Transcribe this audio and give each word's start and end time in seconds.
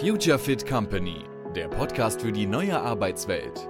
Future 0.00 0.38
Fit 0.38 0.66
Company, 0.66 1.24
der 1.56 1.68
Podcast 1.68 2.20
für 2.22 2.30
die 2.30 2.46
neue 2.46 2.80
Arbeitswelt. 2.80 3.68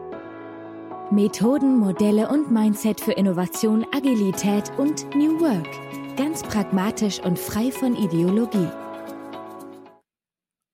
Methoden, 1.11 1.79
Modelle 1.79 2.29
und 2.29 2.53
Mindset 2.53 3.00
für 3.00 3.12
Innovation, 3.12 3.87
Agilität 3.93 4.71
und 4.77 5.09
New 5.14 5.40
Work. 5.40 6.16
Ganz 6.16 6.43
pragmatisch 6.43 7.21
und 7.21 7.38
frei 7.38 7.71
von 7.71 7.96
Ideologie. 7.96 8.69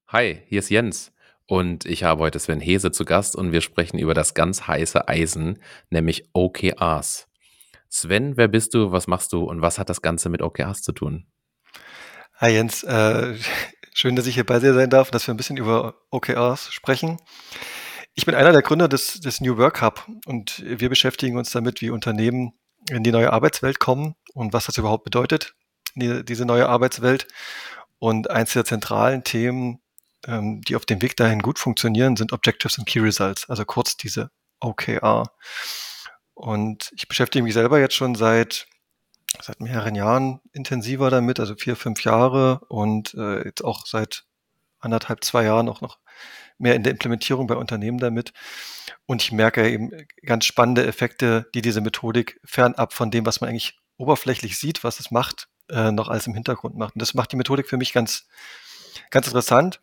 Hi, 0.09 0.43
hier 0.47 0.59
ist 0.59 0.71
Jens 0.71 1.13
und 1.47 1.85
ich 1.85 2.05
habe 2.05 2.23
heute 2.23 2.39
Sven 2.39 2.61
Hese 2.61 2.91
zu 2.91 3.05
Gast 3.05 3.37
und 3.37 3.53
wir 3.53 3.61
sprechen 3.61 3.99
über 3.99 4.15
das 4.15 4.35
ganz 4.35 4.67
heiße 4.67 5.07
Eisen, 5.09 5.61
nämlich 5.91 6.29
OKRs. 6.33 7.29
Sven, 7.89 8.37
wer 8.37 8.49
bist 8.49 8.75
du, 8.75 8.91
was 8.91 9.07
machst 9.07 9.33
du 9.33 9.45
und 9.45 9.63
was 9.63 9.79
hat 9.79 9.89
das 9.89 10.03
Ganze 10.03 10.31
mit 10.31 10.43
OKRs 10.43 10.83
zu 10.83 10.93
tun? 10.93 11.27
Hi 12.45 12.51
Jens, 12.51 12.83
äh, 12.83 13.39
schön, 13.95 14.17
dass 14.17 14.27
ich 14.27 14.35
hier 14.35 14.45
bei 14.45 14.59
dir 14.59 14.75
sein 14.75 14.91
darf 14.91 15.11
dass 15.11 15.27
wir 15.27 15.33
ein 15.33 15.39
bisschen 15.39 15.57
über 15.57 15.95
OKRs 16.11 16.71
sprechen. 16.75 17.17
Ich 18.13 18.27
bin 18.27 18.35
einer 18.35 18.53
der 18.53 18.61
Gründer 18.61 18.87
des, 18.87 19.19
des 19.19 19.41
New 19.41 19.57
Work 19.57 19.81
Hub 19.81 20.07
und 20.27 20.63
wir 20.63 20.91
beschäftigen 20.91 21.39
uns 21.39 21.53
damit, 21.53 21.81
wie 21.81 21.89
Unternehmen 21.89 22.53
in 22.91 23.03
die 23.03 23.13
neue 23.13 23.33
Arbeitswelt 23.33 23.81
kommen 23.81 24.15
und 24.35 24.53
was 24.53 24.67
das 24.67 24.77
überhaupt 24.77 25.05
bedeutet, 25.05 25.55
die, 25.95 26.23
diese 26.23 26.45
neue 26.45 26.69
Arbeitswelt. 26.69 27.29
Und 27.99 28.29
eins 28.29 28.53
der 28.53 28.67
zentralen 28.67 29.25
Themen, 29.25 29.81
ähm, 30.27 30.61
die 30.61 30.77
auf 30.77 30.85
dem 30.85 31.01
Weg 31.01 31.17
dahin 31.17 31.41
gut 31.41 31.59
funktionieren, 31.59 32.15
sind 32.15 32.35
Objectives 32.35 32.77
und 32.77 32.87
Key 32.87 33.01
Results, 33.01 33.49
also 33.49 33.65
kurz 33.65 33.97
diese 33.97 34.31
OKR. 34.61 35.31
Und 36.35 36.93
ich 36.95 37.09
beschäftige 37.09 37.43
mich 37.43 37.55
selber 37.55 37.81
jetzt 37.81 37.95
schon 37.95 38.15
seit 38.15 38.67
seit 39.43 39.61
mehreren 39.61 39.95
Jahren 39.95 40.41
intensiver 40.53 41.11
damit, 41.11 41.41
also 41.41 41.55
vier, 41.55 41.77
fünf 41.77 42.05
Jahre 42.05 42.61
und 42.69 43.15
äh, 43.15 43.45
jetzt 43.45 43.65
auch 43.65 43.87
seit 43.87 44.25
anderthalb, 44.81 45.25
zwei 45.25 45.45
Jahren 45.45 45.69
auch 45.69 45.81
noch 45.81 45.99
mehr 46.59 46.75
in 46.75 46.83
der 46.83 46.93
Implementierung 46.93 47.47
bei 47.47 47.57
Unternehmen 47.57 47.99
damit. 47.99 48.33
Und 49.07 49.23
ich 49.23 49.33
merke 49.33 49.69
eben 49.69 49.91
ganz 50.25 50.45
spannende 50.45 50.87
Effekte, 50.87 51.47
die 51.55 51.63
diese 51.63 51.81
Methodik 51.81 52.41
fernab 52.45 52.93
von 52.93 53.11
dem, 53.11 53.27
was 53.27 53.41
man 53.41 53.51
eigentlich 53.51 53.79
oberflächlich 53.97 54.59
sieht, 54.59 54.85
was 54.85 55.01
es 55.01 55.11
macht, 55.11 55.49
äh, 55.69 55.91
noch 55.91 56.09
alles 56.09 56.27
im 56.27 56.35
Hintergrund 56.35 56.77
macht. 56.77 56.95
Und 56.95 57.03
das 57.03 57.15
macht 57.15 57.33
die 57.33 57.37
Methodik 57.37 57.69
für 57.69 57.77
mich 57.77 57.93
ganz, 57.93 58.27
ganz 59.11 59.27
interessant. 59.27 59.81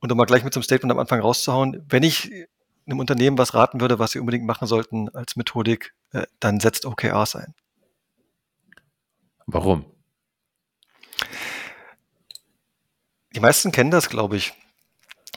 Und 0.00 0.10
um 0.10 0.18
mal 0.18 0.24
gleich 0.24 0.44
mit 0.44 0.54
so 0.54 0.58
einem 0.58 0.64
Statement 0.64 0.92
am 0.92 0.98
Anfang 0.98 1.20
rauszuhauen, 1.20 1.84
wenn 1.88 2.02
ich 2.02 2.30
einem 2.86 2.98
Unternehmen 2.98 3.38
was 3.38 3.54
raten 3.54 3.80
würde, 3.80 3.98
was 3.98 4.12
sie 4.12 4.18
unbedingt 4.18 4.46
machen 4.46 4.66
sollten 4.66 5.08
als 5.10 5.36
Methodik, 5.36 5.94
äh, 6.12 6.26
dann 6.40 6.60
setzt 6.60 6.86
OKRs 6.86 7.36
ein. 7.36 7.54
Warum? 9.52 9.84
Die 13.34 13.40
meisten 13.40 13.72
kennen 13.72 13.90
das, 13.90 14.08
glaube 14.08 14.36
ich. 14.36 14.52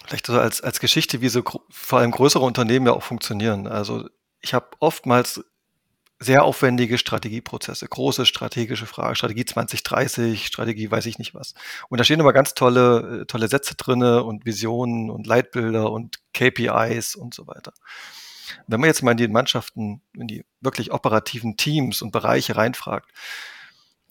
Vielleicht 0.06 0.28
so 0.28 0.39
als, 0.39 0.61
als 0.61 0.80
Geschichte, 0.80 1.22
wie 1.22 1.30
so 1.30 1.44
vor 1.69 2.00
allem 2.00 2.11
größere 2.11 2.44
Unternehmen 2.44 2.88
ja 2.88 2.94
auch 2.94 3.03
funktionieren. 3.03 3.67
Also 3.67 4.09
ich 4.41 4.53
habe 4.53 4.67
oftmals 4.80 5.44
sehr 6.19 6.44
aufwendige 6.44 6.97
Strategieprozesse, 6.97 7.88
große 7.88 8.25
strategische 8.25 8.86
Fragen, 8.86 9.16
Strategie 9.16 9.45
2030, 9.45 10.47
Strategie 10.47 10.89
weiß 10.89 11.06
ich 11.06 11.19
nicht 11.19 11.36
was. 11.36 11.53
Und 11.89 12.00
da 12.00 12.03
stehen 12.03 12.19
immer 12.19 12.34
ganz 12.34 12.53
tolle, 12.53 13.22
äh, 13.22 13.25
tolle 13.25 13.47
Sätze 13.47 13.75
drinne 13.75 14.23
und 14.23 14.45
Visionen 14.45 15.09
und 15.09 15.28
Leitbilder 15.28 15.91
und 15.91 16.19
KPIs 16.34 17.16
und 17.16 17.34
so 17.34 17.47
weiter. 17.47 17.73
Wenn 18.67 18.80
man 18.80 18.88
jetzt 18.88 19.03
mal 19.03 19.11
in 19.11 19.17
die 19.17 19.28
Mannschaften, 19.28 20.02
in 20.14 20.28
die 20.28 20.45
wirklich 20.61 20.91
operativen 20.91 21.58
Teams 21.58 22.02
und 22.02 22.11
Bereiche 22.11 22.56
reinfragt, 22.56 23.09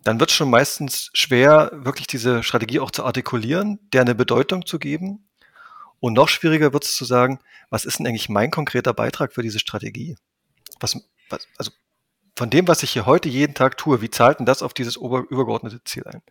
dann 0.05 0.21
wird 0.21 0.31
es 0.31 0.37
schon 0.37 0.51
meistens 0.51 1.11
schwer, 1.15 1.71
wirklich 1.73 2.07
diese 2.07 2.43
Strategie 2.43 2.81
auch 2.81 2.91
zu 2.91 3.05
artikulieren, 3.05 3.79
der 3.93 4.03
eine 4.03 4.15
Bedeutung 4.15 4.67
zu 4.67 4.79
geben. 4.79 5.29
Und 6.01 6.15
noch 6.15 6.29
schwieriger 6.29 6.73
wird 6.73 6.85
es 6.85 6.97
zu 6.97 7.05
sagen, 7.05 7.39
was 7.71 7.85
ist 7.85 7.99
denn 7.99 8.07
eigentlich 8.07 8.29
mein 8.29 8.51
konkreter 8.51 8.93
Beitrag 8.93 9.33
für 9.33 9.43
diese 9.43 9.61
Strategie? 9.61 10.17
Was, 10.81 10.97
was, 11.29 11.47
also 11.57 11.71
von 12.37 12.51
dem, 12.51 12.67
was 12.67 12.83
ich 12.83 12.91
hier 12.91 13.07
heute 13.07 13.29
jeden 13.29 13.55
Tag 13.55 13.77
tue, 13.77 14.01
wie 14.01 14.11
zahlt 14.11 14.39
denn 14.39 14.47
das 14.47 14.63
auf 14.63 14.75
dieses 14.75 14.99
ober, 14.99 15.25
übergeordnete 15.31 15.83
Ziel 15.85 16.05
ein? 16.07 16.23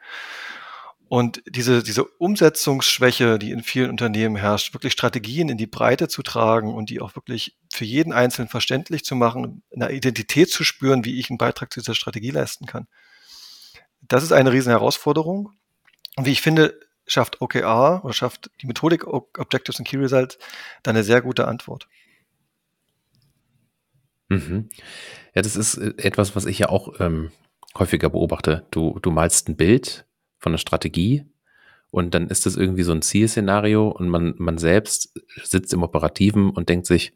Und 1.08 1.44
diese, 1.46 1.84
diese 1.84 2.06
Umsetzungsschwäche, 2.06 3.38
die 3.38 3.52
in 3.52 3.64
vielen 3.64 3.90
Unternehmen 3.90 4.38
herrscht, 4.38 4.74
wirklich 4.74 4.94
Strategien 4.94 5.50
in 5.50 5.58
die 5.58 5.68
Breite 5.68 6.08
zu 6.08 6.24
tragen 6.24 6.74
und 6.74 6.90
die 6.90 7.02
auch 7.02 7.16
wirklich 7.16 7.58
für 7.70 7.84
jeden 7.84 8.14
Einzelnen 8.14 8.48
verständlich 8.48 9.04
zu 9.04 9.16
machen, 9.16 9.62
eine 9.74 9.92
Identität 9.92 10.50
zu 10.50 10.64
spüren, 10.64 11.04
wie 11.04 11.20
ich 11.20 11.30
einen 11.30 11.38
Beitrag 11.38 11.74
zu 11.74 11.82
dieser 11.82 11.96
Strategie 11.96 12.32
leisten 12.32 12.66
kann. 12.66 12.88
Das 14.02 14.24
ist 14.24 14.32
eine 14.32 14.52
riesen 14.52 14.72
Herausforderung. 14.72 15.52
Und 16.18 16.26
wie 16.26 16.32
ich 16.32 16.42
finde, 16.42 16.80
schafft 17.08 17.42
OKR 17.42 18.02
oder 18.04 18.14
schafft 18.14 18.52
die 18.62 18.68
Methodik 18.68 19.06
Objectives 19.08 19.80
and 19.80 19.88
Key 19.88 19.98
Results 19.98 20.38
da 20.84 20.92
eine 20.92 21.04
sehr 21.04 21.22
gute 21.22 21.48
Antwort. 21.48 21.88
Mhm. 24.30 24.70
Ja, 25.36 25.42
das 25.42 25.56
ist 25.56 25.78
äh, 25.78 25.94
etwas, 25.98 26.36
was 26.36 26.46
ich 26.46 26.60
ja 26.60 26.70
auch 26.70 27.00
ähm, 27.00 27.32
häufiger 27.78 28.10
beobachte. 28.10 28.66
Du, 28.72 28.98
du 29.02 29.12
malst 29.12 29.50
ein 29.50 29.58
Bild 29.58 30.06
von 30.40 30.52
einer 30.52 30.58
Strategie 30.58 31.26
und 31.90 32.14
dann 32.14 32.28
ist 32.28 32.46
das 32.46 32.56
irgendwie 32.56 32.84
so 32.84 32.94
ein 32.94 33.02
Zielszenario 33.02 33.90
und 33.90 34.08
man, 34.08 34.34
man 34.38 34.58
selbst 34.58 35.14
sitzt 35.44 35.74
im 35.74 35.84
Operativen 35.84 36.50
und 36.50 36.70
denkt 36.70 36.88
sich, 36.88 37.14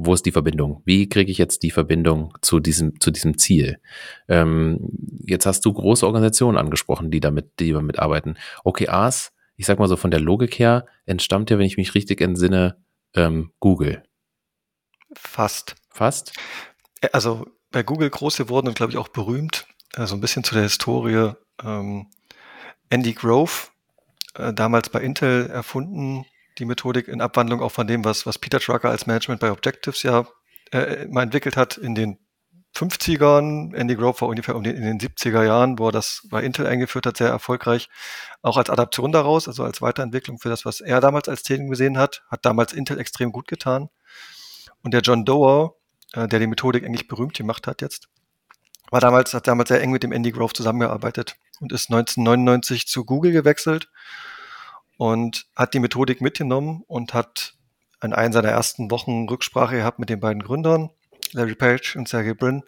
wo 0.00 0.14
ist 0.14 0.24
die 0.26 0.32
Verbindung? 0.32 0.80
Wie 0.84 1.08
kriege 1.08 1.32
ich 1.32 1.38
jetzt 1.38 1.64
die 1.64 1.72
Verbindung 1.72 2.32
zu 2.40 2.60
diesem, 2.60 3.00
zu 3.00 3.10
diesem 3.10 3.36
Ziel? 3.36 3.80
Ähm, 4.28 4.78
jetzt 5.24 5.44
hast 5.44 5.64
du 5.64 5.72
große 5.72 6.06
Organisationen 6.06 6.56
angesprochen, 6.56 7.10
die 7.10 7.18
damit, 7.18 7.58
die 7.58 7.72
damit 7.72 7.98
arbeiten. 7.98 8.36
OKRs, 8.62 9.32
ich 9.56 9.66
sag 9.66 9.80
mal 9.80 9.88
so 9.88 9.96
von 9.96 10.12
der 10.12 10.20
Logik 10.20 10.56
her, 10.60 10.86
entstammt 11.04 11.50
ja, 11.50 11.58
wenn 11.58 11.66
ich 11.66 11.76
mich 11.76 11.96
richtig 11.96 12.20
entsinne, 12.20 12.76
ähm, 13.14 13.50
Google. 13.58 14.04
Fast. 15.16 15.74
Fast? 15.90 16.32
Äh, 17.00 17.08
also 17.12 17.46
bei 17.72 17.82
Google 17.82 18.08
groß 18.08 18.36
geworden 18.36 18.68
und 18.68 18.76
glaube 18.76 18.92
ich 18.92 18.98
auch 18.98 19.08
berühmt, 19.08 19.66
also 19.96 20.14
ein 20.14 20.20
bisschen 20.20 20.44
zu 20.44 20.54
der 20.54 20.62
Historie. 20.62 21.32
Ähm, 21.64 22.06
Andy 22.88 23.14
Grove, 23.14 23.66
äh, 24.34 24.54
damals 24.54 24.90
bei 24.90 25.00
Intel 25.00 25.50
erfunden, 25.50 26.24
die 26.58 26.64
Methodik 26.64 27.08
in 27.08 27.20
Abwandlung 27.20 27.60
auch 27.62 27.72
von 27.72 27.86
dem, 27.86 28.04
was, 28.04 28.26
was 28.26 28.38
Peter 28.38 28.58
Drucker 28.58 28.90
als 28.90 29.06
Management 29.06 29.40
bei 29.40 29.50
Objectives 29.50 30.02
ja 30.02 30.26
äh, 30.72 31.06
mal 31.06 31.22
entwickelt 31.22 31.56
hat 31.56 31.76
in 31.76 31.94
den 31.94 32.18
50ern. 32.74 33.74
Andy 33.74 33.96
Grove 33.96 34.20
war 34.20 34.28
ungefähr 34.28 34.56
um 34.56 34.62
den, 34.62 34.76
in 34.76 34.82
den 34.82 35.00
70er 35.00 35.44
Jahren, 35.44 35.78
wo 35.78 35.88
er 35.88 35.92
das 35.92 36.26
bei 36.30 36.42
Intel 36.42 36.66
eingeführt 36.66 37.06
hat, 37.06 37.16
sehr 37.16 37.28
erfolgreich. 37.28 37.88
Auch 38.42 38.56
als 38.56 38.70
Adaption 38.70 39.12
daraus, 39.12 39.48
also 39.48 39.64
als 39.64 39.80
Weiterentwicklung 39.80 40.38
für 40.38 40.48
das, 40.48 40.64
was 40.64 40.80
er 40.80 41.00
damals 41.00 41.28
als 41.28 41.42
Themen 41.42 41.70
gesehen 41.70 41.98
hat, 41.98 42.22
hat 42.30 42.44
damals 42.44 42.72
Intel 42.72 42.98
extrem 42.98 43.32
gut 43.32 43.48
getan. 43.48 43.88
Und 44.82 44.94
der 44.94 45.00
John 45.00 45.24
Doerr, 45.24 45.74
äh, 46.12 46.28
der 46.28 46.38
die 46.38 46.46
Methodik 46.46 46.84
eigentlich 46.84 47.08
berühmt 47.08 47.34
gemacht 47.34 47.66
hat 47.66 47.82
jetzt, 47.82 48.08
war 48.90 49.00
damals, 49.00 49.34
hat 49.34 49.46
damals 49.46 49.68
sehr 49.68 49.82
eng 49.82 49.90
mit 49.90 50.02
dem 50.02 50.12
Andy 50.12 50.32
Grove 50.32 50.54
zusammengearbeitet 50.54 51.36
und 51.60 51.72
ist 51.72 51.90
1999 51.90 52.86
zu 52.86 53.04
Google 53.04 53.32
gewechselt 53.32 53.88
und 54.98 55.46
hat 55.56 55.72
die 55.72 55.78
Methodik 55.78 56.20
mitgenommen 56.20 56.82
und 56.86 57.14
hat 57.14 57.54
in 58.02 58.12
einer 58.12 58.32
seiner 58.32 58.50
ersten 58.50 58.90
Wochen 58.90 59.28
Rücksprache 59.28 59.76
gehabt 59.76 59.98
mit 59.98 60.10
den 60.10 60.20
beiden 60.20 60.42
Gründern, 60.42 60.90
Larry 61.32 61.54
Page 61.54 61.96
und 61.96 62.08
Sergey 62.08 62.34
Brin, 62.34 62.62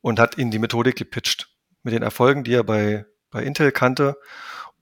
und 0.00 0.18
hat 0.18 0.36
ihnen 0.38 0.50
die 0.50 0.58
Methodik 0.58 0.96
gepitcht 0.96 1.50
mit 1.82 1.94
den 1.94 2.02
Erfolgen, 2.02 2.44
die 2.44 2.54
er 2.54 2.64
bei, 2.64 3.04
bei 3.30 3.42
Intel 3.42 3.72
kannte. 3.72 4.18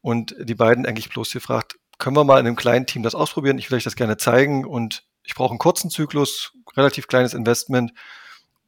Und 0.00 0.34
die 0.39 0.55
beiden 0.55 0.87
eigentlich 0.87 1.11
bloß 1.11 1.33
gefragt, 1.33 1.78
können 1.99 2.17
wir 2.17 2.25
mal 2.25 2.41
in 2.41 2.47
einem 2.47 2.56
kleinen 2.56 2.87
Team 2.87 3.03
das 3.03 3.15
ausprobieren? 3.15 3.59
Ich 3.59 3.71
will 3.71 3.77
euch 3.77 3.84
das 3.84 3.97
gerne 3.97 4.17
zeigen 4.17 4.65
und 4.65 5.05
ich 5.25 5.34
brauche 5.34 5.50
einen 5.50 5.59
kurzen 5.59 5.91
Zyklus, 5.91 6.53
relativ 6.77 7.06
kleines 7.06 7.34
Investment 7.34 7.93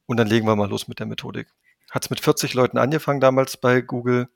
und 0.05 0.17
dann 0.17 0.27
legen 0.27 0.47
wir 0.47 0.55
mal 0.55 0.69
los 0.69 0.87
mit 0.87 0.99
der 0.99 1.05
Methodik. 1.05 1.47
Hat 1.91 2.03
es 2.03 2.09
mit 2.09 2.19
40 2.19 2.53
Leuten 2.53 2.77
angefangen 2.77 3.21
damals 3.21 3.57
bei 3.57 3.81
Google. 3.81 4.29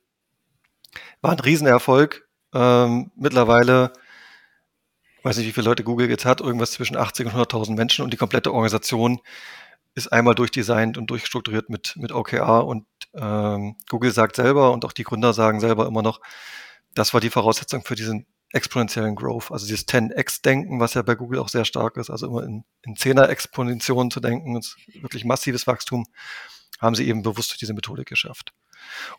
War 1.21 1.31
ein 1.31 1.39
Riesenerfolg, 1.39 2.28
ähm, 2.53 3.11
mittlerweile, 3.15 3.93
weiß 5.23 5.37
nicht, 5.37 5.47
wie 5.47 5.51
viele 5.51 5.65
Leute 5.65 5.83
Google 5.83 6.09
jetzt 6.09 6.25
hat, 6.25 6.41
irgendwas 6.41 6.71
zwischen 6.71 6.97
80 6.97 7.27
und 7.27 7.33
100.000 7.33 7.75
Menschen 7.75 8.03
und 8.03 8.11
die 8.11 8.17
komplette 8.17 8.53
Organisation 8.53 9.19
ist 9.95 10.11
einmal 10.11 10.35
durchdesignt 10.35 10.97
und 10.97 11.09
durchstrukturiert 11.09 11.69
mit, 11.69 11.95
mit 11.97 12.11
OKR 12.11 12.65
und 12.65 12.85
ähm, 13.13 13.75
Google 13.89 14.11
sagt 14.11 14.35
selber 14.35 14.71
und 14.71 14.85
auch 14.85 14.93
die 14.93 15.03
Gründer 15.03 15.33
sagen 15.33 15.59
selber 15.59 15.87
immer 15.87 16.01
noch, 16.01 16.21
das 16.95 17.13
war 17.13 17.21
die 17.21 17.29
Voraussetzung 17.29 17.83
für 17.83 17.95
diesen 17.95 18.25
exponentiellen 18.51 19.15
Growth, 19.15 19.51
also 19.51 19.67
dieses 19.67 19.87
10x-Denken, 19.87 20.79
was 20.79 20.95
ja 20.95 21.01
bei 21.03 21.15
Google 21.15 21.39
auch 21.39 21.49
sehr 21.49 21.65
stark 21.65 21.97
ist, 21.97 22.09
also 22.09 22.27
immer 22.27 22.43
in, 22.43 22.63
in 22.83 22.95
10er-Exponentionen 22.95 24.09
zu 24.09 24.19
denken, 24.19 24.59
wirklich 25.01 25.23
massives 25.23 25.67
Wachstum, 25.67 26.05
haben 26.79 26.95
sie 26.95 27.07
eben 27.07 27.21
bewusst 27.21 27.51
durch 27.51 27.59
diese 27.59 27.73
Methodik 27.73 28.07
geschafft. 28.07 28.53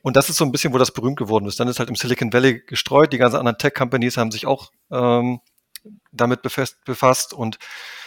Und 0.02 0.16
das 0.16 0.30
ist 0.30 0.36
so 0.36 0.44
ein 0.44 0.52
bisschen, 0.52 0.72
wo 0.72 0.78
das 0.78 0.92
berühmt 0.92 1.18
geworden 1.18 1.46
ist. 1.46 1.60
Dann 1.60 1.68
ist 1.68 1.78
halt 1.78 1.88
im 1.88 1.96
Silicon 1.96 2.32
Valley 2.32 2.62
gestreut. 2.66 3.12
Die 3.12 3.18
ganzen 3.18 3.36
anderen 3.36 3.58
Tech-Companies 3.58 4.16
haben 4.16 4.30
sich 4.30 4.46
auch 4.46 4.70
ähm, 4.90 5.40
damit 6.12 6.42
befasst. 6.42 7.32
Und 7.32 7.58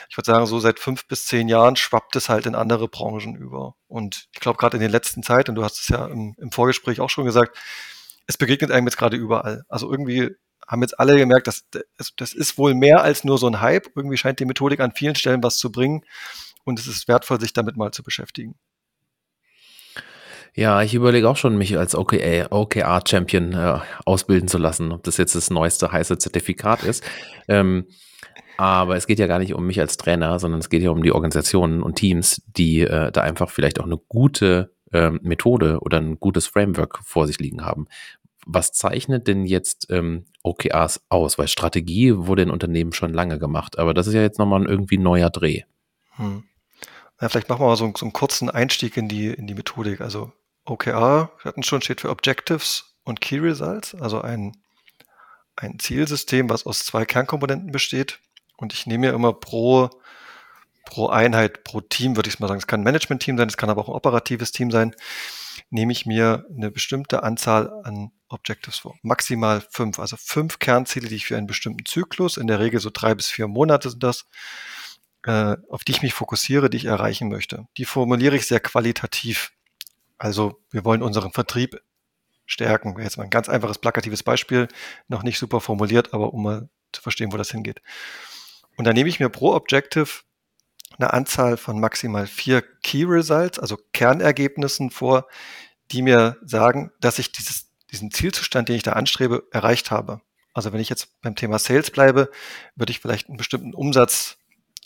ich 0.09 0.17
würde 0.17 0.27
sagen, 0.27 0.45
so 0.45 0.59
seit 0.59 0.79
fünf 0.79 1.07
bis 1.07 1.25
zehn 1.25 1.47
Jahren 1.47 1.75
schwappt 1.75 2.15
es 2.15 2.29
halt 2.29 2.45
in 2.45 2.55
andere 2.55 2.87
Branchen 2.87 3.35
über. 3.35 3.75
Und 3.87 4.27
ich 4.33 4.39
glaube, 4.39 4.57
gerade 4.57 4.77
in 4.77 4.81
den 4.81 4.91
letzten 4.91 5.23
Zeit, 5.23 5.49
und 5.49 5.55
du 5.55 5.63
hast 5.63 5.79
es 5.79 5.87
ja 5.89 6.05
im, 6.07 6.35
im 6.37 6.51
Vorgespräch 6.51 6.99
auch 6.99 7.09
schon 7.09 7.25
gesagt, 7.25 7.57
es 8.27 8.37
begegnet 8.37 8.71
einem 8.71 8.87
jetzt 8.87 8.97
gerade 8.97 9.17
überall. 9.17 9.63
Also 9.69 9.91
irgendwie 9.91 10.29
haben 10.67 10.81
jetzt 10.81 10.99
alle 10.99 11.17
gemerkt, 11.17 11.47
dass 11.47 11.65
das 12.15 12.33
ist 12.33 12.57
wohl 12.57 12.73
mehr 12.73 13.01
als 13.01 13.23
nur 13.23 13.37
so 13.37 13.47
ein 13.47 13.61
Hype. 13.61 13.87
Irgendwie 13.95 14.17
scheint 14.17 14.39
die 14.39 14.45
Methodik 14.45 14.79
an 14.79 14.93
vielen 14.93 15.15
Stellen 15.15 15.43
was 15.43 15.57
zu 15.57 15.71
bringen 15.71 16.05
und 16.63 16.79
es 16.79 16.87
ist 16.87 17.07
wertvoll, 17.07 17.39
sich 17.39 17.53
damit 17.53 17.75
mal 17.75 17.91
zu 17.91 18.03
beschäftigen. 18.03 18.55
Ja, 20.55 20.83
ich 20.83 20.93
überlege 20.93 21.27
auch 21.27 21.37
schon, 21.37 21.57
mich 21.57 21.77
als 21.77 21.95
OKR-Champion 21.95 23.53
äh, 23.53 23.79
ausbilden 24.05 24.47
zu 24.47 24.59
lassen, 24.59 24.91
ob 24.91 25.03
das 25.03 25.17
jetzt 25.17 25.35
das 25.35 25.49
neueste 25.49 25.91
heiße 25.91 26.19
Zertifikat 26.19 26.83
ist. 26.83 27.03
Ähm, 27.47 27.87
aber 28.57 28.95
es 28.95 29.07
geht 29.07 29.17
ja 29.17 29.25
gar 29.25 29.39
nicht 29.39 29.55
um 29.55 29.65
mich 29.65 29.79
als 29.79 29.97
Trainer, 29.97 30.37
sondern 30.37 30.59
es 30.59 30.69
geht 30.69 30.83
ja 30.83 30.91
um 30.91 31.01
die 31.01 31.11
Organisationen 31.11 31.81
und 31.81 31.95
Teams, 31.95 32.43
die 32.45 32.81
äh, 32.81 33.11
da 33.11 33.21
einfach 33.21 33.49
vielleicht 33.49 33.79
auch 33.79 33.85
eine 33.85 33.97
gute 33.97 34.71
ähm, 34.91 35.19
Methode 35.23 35.79
oder 35.81 35.99
ein 35.99 36.19
gutes 36.19 36.45
Framework 36.45 36.99
vor 37.03 37.25
sich 37.25 37.39
liegen 37.39 37.65
haben. 37.65 37.87
Was 38.45 38.73
zeichnet 38.73 39.27
denn 39.27 39.45
jetzt 39.45 39.87
ähm, 39.89 40.25
OKRs 40.43 41.01
aus? 41.09 41.39
Weil 41.39 41.47
Strategie 41.47 42.15
wurde 42.15 42.43
in 42.43 42.51
Unternehmen 42.51 42.93
schon 42.93 43.13
lange 43.13 43.39
gemacht, 43.39 43.79
aber 43.79 43.95
das 43.95 44.05
ist 44.05 44.13
ja 44.13 44.21
jetzt 44.21 44.37
nochmal 44.37 44.61
ein 44.61 44.69
irgendwie 44.69 44.99
neuer 44.99 45.31
Dreh. 45.31 45.61
Hm. 46.17 46.43
Ja, 47.19 47.29
vielleicht 47.29 47.49
machen 47.49 47.61
wir 47.61 47.67
mal 47.67 47.77
so, 47.77 47.91
so, 47.97 48.05
einen 48.05 48.13
kurzen 48.13 48.49
Einstieg 48.49 48.97
in 48.97 49.07
die, 49.07 49.27
in 49.29 49.47
die 49.47 49.55
Methodik. 49.55 50.01
Also 50.01 50.31
OKR, 50.65 51.31
wir 51.41 51.43
hatten 51.43 51.63
schon, 51.63 51.81
steht 51.81 52.01
für 52.01 52.09
Objectives 52.09 52.95
und 53.03 53.21
Key 53.21 53.39
Results, 53.39 53.95
also 53.95 54.21
ein, 54.21 54.55
ein 55.55 55.79
Zielsystem, 55.79 56.49
was 56.49 56.65
aus 56.65 56.85
zwei 56.85 57.05
Kernkomponenten 57.05 57.71
besteht. 57.71 58.19
Und 58.57 58.73
ich 58.73 58.85
nehme 58.85 59.07
ja 59.07 59.13
immer 59.13 59.33
pro, 59.33 59.89
pro 60.85 61.07
Einheit, 61.07 61.63
pro 61.63 61.81
Team, 61.81 62.15
würde 62.15 62.29
ich 62.29 62.39
mal 62.39 62.47
sagen, 62.47 62.59
es 62.59 62.67
kann 62.67 62.81
ein 62.81 62.85
Management-Team 62.85 63.37
sein, 63.37 63.47
es 63.47 63.57
kann 63.57 63.69
aber 63.69 63.81
auch 63.81 63.89
ein 63.89 63.95
operatives 63.95 64.51
Team 64.51 64.71
sein, 64.71 64.95
nehme 65.69 65.91
ich 65.91 66.05
mir 66.05 66.45
eine 66.55 66.71
bestimmte 66.71 67.23
Anzahl 67.23 67.71
an 67.83 68.11
Objectives 68.29 68.79
vor. 68.79 68.95
Maximal 69.01 69.65
fünf, 69.69 69.99
also 69.99 70.17
fünf 70.17 70.59
Kernziele, 70.59 71.07
die 71.07 71.15
ich 71.15 71.25
für 71.25 71.37
einen 71.37 71.47
bestimmten 71.47 71.85
Zyklus, 71.85 72.37
in 72.37 72.47
der 72.47 72.59
Regel 72.59 72.79
so 72.79 72.89
drei 72.91 73.15
bis 73.15 73.29
vier 73.29 73.47
Monate 73.47 73.89
sind 73.89 74.03
das, 74.03 74.25
äh, 75.25 75.55
auf 75.69 75.83
die 75.83 75.93
ich 75.93 76.01
mich 76.01 76.13
fokussiere, 76.13 76.69
die 76.69 76.77
ich 76.77 76.85
erreichen 76.85 77.29
möchte. 77.29 77.67
Die 77.77 77.85
formuliere 77.85 78.35
ich 78.35 78.47
sehr 78.47 78.59
qualitativ. 78.59 79.51
Also 80.17 80.61
wir 80.71 80.85
wollen 80.85 81.01
unseren 81.01 81.31
Vertrieb 81.31 81.81
stärken. 82.45 82.95
Jetzt 82.99 83.17
mal 83.17 83.23
ein 83.23 83.29
ganz 83.29 83.49
einfaches 83.49 83.77
plakatives 83.77 84.23
Beispiel, 84.23 84.67
noch 85.07 85.23
nicht 85.23 85.39
super 85.39 85.61
formuliert, 85.61 86.13
aber 86.13 86.33
um 86.33 86.43
mal 86.43 86.69
zu 86.91 87.01
verstehen, 87.01 87.31
wo 87.33 87.37
das 87.37 87.51
hingeht. 87.51 87.81
Und 88.77 88.85
dann 88.85 88.95
nehme 88.95 89.09
ich 89.09 89.19
mir 89.19 89.29
pro 89.29 89.53
Objective 89.53 90.21
eine 90.97 91.13
Anzahl 91.13 91.57
von 91.57 91.79
maximal 91.79 92.27
vier 92.27 92.61
Key 92.83 93.03
Results, 93.05 93.59
also 93.59 93.77
Kernergebnissen 93.93 94.91
vor, 94.91 95.27
die 95.91 96.01
mir 96.01 96.37
sagen, 96.43 96.91
dass 96.99 97.19
ich 97.19 97.31
dieses, 97.31 97.71
diesen 97.91 98.11
Zielzustand, 98.11 98.69
den 98.69 98.75
ich 98.75 98.83
da 98.83 98.93
anstrebe, 98.93 99.43
erreicht 99.51 99.91
habe. 99.91 100.21
Also 100.53 100.71
wenn 100.71 100.79
ich 100.79 100.89
jetzt 100.89 101.19
beim 101.21 101.35
Thema 101.35 101.57
Sales 101.57 101.89
bleibe, 101.89 102.29
würde 102.75 102.91
ich 102.91 102.99
vielleicht 102.99 103.27
einen 103.27 103.37
bestimmten 103.37 103.73
Umsatz 103.73 104.37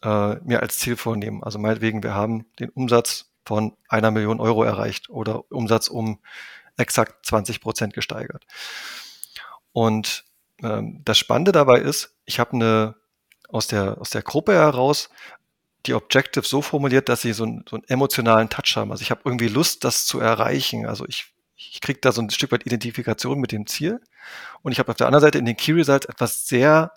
äh, 0.01 0.35
mir 0.43 0.61
als 0.61 0.79
Ziel 0.79 0.95
vornehmen. 0.95 1.43
Also 1.43 1.59
meinetwegen, 1.59 2.03
wir 2.03 2.13
haben 2.13 2.45
den 2.59 2.69
Umsatz 2.69 3.26
von 3.47 3.77
einer 3.87 4.11
Million 4.11 4.41
Euro 4.41 4.63
erreicht 4.63 5.09
oder 5.09 5.49
Umsatz 5.49 5.87
um 5.87 6.19
exakt 6.75 7.25
20 7.25 7.61
Prozent 7.61 7.93
gesteigert. 7.93 8.45
Und 9.71 10.25
ähm, 10.61 11.01
das 11.05 11.17
Spannende 11.17 11.53
dabei 11.53 11.79
ist, 11.79 12.15
ich 12.25 12.39
habe 12.39 12.53
eine 12.53 12.95
aus 13.49 13.67
der, 13.67 14.01
aus 14.01 14.09
der 14.09 14.21
Gruppe 14.21 14.53
heraus 14.53 15.09
die 15.85 15.93
Objective 15.93 16.45
so 16.45 16.61
formuliert, 16.61 17.07
dass 17.07 17.21
sie 17.21 17.31
so, 17.31 17.45
ein, 17.45 17.63
so 17.69 17.77
einen 17.77 17.85
emotionalen 17.87 18.49
Touch 18.49 18.75
haben. 18.75 18.91
Also 18.91 19.01
ich 19.01 19.11
habe 19.11 19.21
irgendwie 19.23 19.47
Lust, 19.47 19.85
das 19.85 20.05
zu 20.05 20.19
erreichen. 20.19 20.85
Also 20.85 21.05
ich, 21.07 21.33
ich 21.55 21.79
kriege 21.79 21.99
da 22.01 22.11
so 22.11 22.21
ein 22.21 22.29
Stück 22.29 22.51
weit 22.51 22.65
Identifikation 22.65 23.39
mit 23.39 23.53
dem 23.53 23.65
Ziel. 23.65 24.01
Und 24.61 24.73
ich 24.73 24.79
habe 24.79 24.91
auf 24.91 24.97
der 24.97 25.07
anderen 25.07 25.21
Seite 25.21 25.37
in 25.37 25.45
den 25.45 25.55
Key 25.55 25.71
Results 25.71 26.05
etwas 26.05 26.47
sehr 26.47 26.91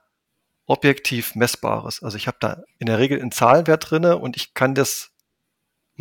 objektiv 0.66 1.36
Messbares. 1.36 2.02
Also 2.02 2.16
ich 2.16 2.26
habe 2.26 2.38
da 2.40 2.62
in 2.78 2.86
der 2.86 2.98
Regel 2.98 3.20
einen 3.20 3.30
Zahlenwert 3.30 3.90
drinne 3.90 4.16
und 4.16 4.36
ich 4.36 4.54
kann 4.54 4.74
das 4.74 5.09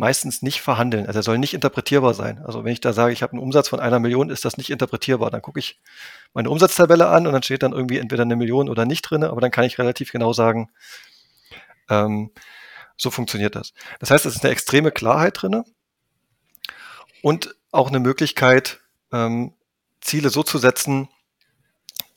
meistens 0.00 0.40
nicht 0.40 0.62
verhandeln. 0.62 1.06
Also 1.06 1.18
er 1.18 1.22
soll 1.22 1.36
nicht 1.36 1.52
interpretierbar 1.52 2.14
sein. 2.14 2.42
Also 2.42 2.64
wenn 2.64 2.72
ich 2.72 2.80
da 2.80 2.94
sage, 2.94 3.12
ich 3.12 3.22
habe 3.22 3.34
einen 3.34 3.42
Umsatz 3.42 3.68
von 3.68 3.80
einer 3.80 4.00
Million, 4.00 4.30
ist 4.30 4.46
das 4.46 4.56
nicht 4.56 4.70
interpretierbar. 4.70 5.30
Dann 5.30 5.42
gucke 5.42 5.60
ich 5.60 5.78
meine 6.32 6.48
Umsatztabelle 6.48 7.06
an 7.08 7.26
und 7.26 7.34
dann 7.34 7.42
steht 7.42 7.62
dann 7.62 7.74
irgendwie 7.74 7.98
entweder 7.98 8.22
eine 8.22 8.34
Million 8.34 8.70
oder 8.70 8.86
nicht 8.86 9.02
drin, 9.02 9.24
aber 9.24 9.42
dann 9.42 9.50
kann 9.50 9.64
ich 9.64 9.78
relativ 9.78 10.10
genau 10.10 10.32
sagen, 10.32 10.70
ähm, 11.90 12.30
so 12.96 13.10
funktioniert 13.10 13.54
das. 13.54 13.74
Das 13.98 14.10
heißt, 14.10 14.24
es 14.24 14.36
ist 14.36 14.42
eine 14.42 14.52
extreme 14.52 14.90
Klarheit 14.90 15.42
drin 15.42 15.64
und 17.20 17.54
auch 17.70 17.88
eine 17.88 18.00
Möglichkeit, 18.00 18.80
ähm, 19.12 19.52
Ziele 20.00 20.30
so 20.30 20.42
zu 20.42 20.56
setzen, 20.56 21.10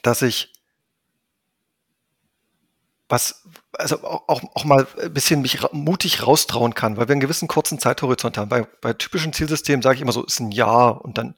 dass 0.04 0.22
ich 0.22 0.54
was, 3.10 3.43
also 3.78 4.04
auch, 4.04 4.44
auch 4.54 4.64
mal 4.66 4.88
ein 5.02 5.14
bisschen 5.14 5.42
mich 5.42 5.60
mutig 5.72 6.26
raustrauen 6.26 6.74
kann, 6.74 6.98
weil 6.98 7.08
wir 7.08 7.14
einen 7.14 7.22
gewissen 7.22 7.48
kurzen 7.48 7.80
Zeithorizont 7.80 8.38
haben. 8.38 8.50
Bei, 8.50 8.68
bei 8.82 8.94
typischen 8.94 9.34
Zielsystemen 9.34 9.82
sage 9.82 9.96
ich 9.96 10.02
immer 10.02 10.12
so, 10.12 10.24
ist 10.24 10.40
ein 10.40 10.52
Jahr 10.52 11.04
und 11.04 11.18
dann 11.18 11.36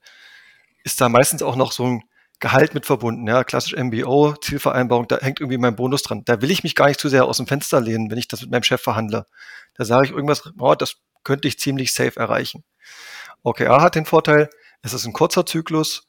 ist 0.83 1.01
da 1.01 1.09
meistens 1.09 1.41
auch 1.41 1.55
noch 1.55 1.71
so 1.71 1.85
ein 1.85 2.03
Gehalt 2.39 2.73
mit 2.73 2.85
verbunden, 2.85 3.25
ja, 3.27 3.45
klassisch 3.45 3.75
MBO, 3.75 4.35
Zielvereinbarung, 4.35 5.07
da 5.07 5.19
hängt 5.19 5.39
irgendwie 5.39 5.57
mein 5.57 5.75
Bonus 5.75 6.03
dran. 6.03 6.23
Da 6.25 6.41
will 6.41 6.51
ich 6.51 6.63
mich 6.63 6.75
gar 6.75 6.87
nicht 6.87 6.99
zu 6.99 7.07
sehr 7.07 7.25
aus 7.25 7.37
dem 7.37 7.47
Fenster 7.47 7.79
lehnen, 7.79 8.11
wenn 8.11 8.17
ich 8.17 8.27
das 8.27 8.41
mit 8.41 8.51
meinem 8.51 8.63
Chef 8.63 8.81
verhandle. 8.81 9.25
Da 9.75 9.85
sage 9.85 10.07
ich 10.07 10.11
irgendwas, 10.11 10.43
oh, 10.59 10.75
das 10.75 10.97
könnte 11.23 11.47
ich 11.47 11.59
ziemlich 11.59 11.93
safe 11.93 12.19
erreichen. 12.19 12.65
OKR 13.43 13.81
hat 13.81 13.95
den 13.95 14.05
Vorteil, 14.05 14.49
es 14.81 14.93
ist 14.93 15.05
ein 15.05 15.13
kurzer 15.13 15.45
Zyklus 15.45 16.07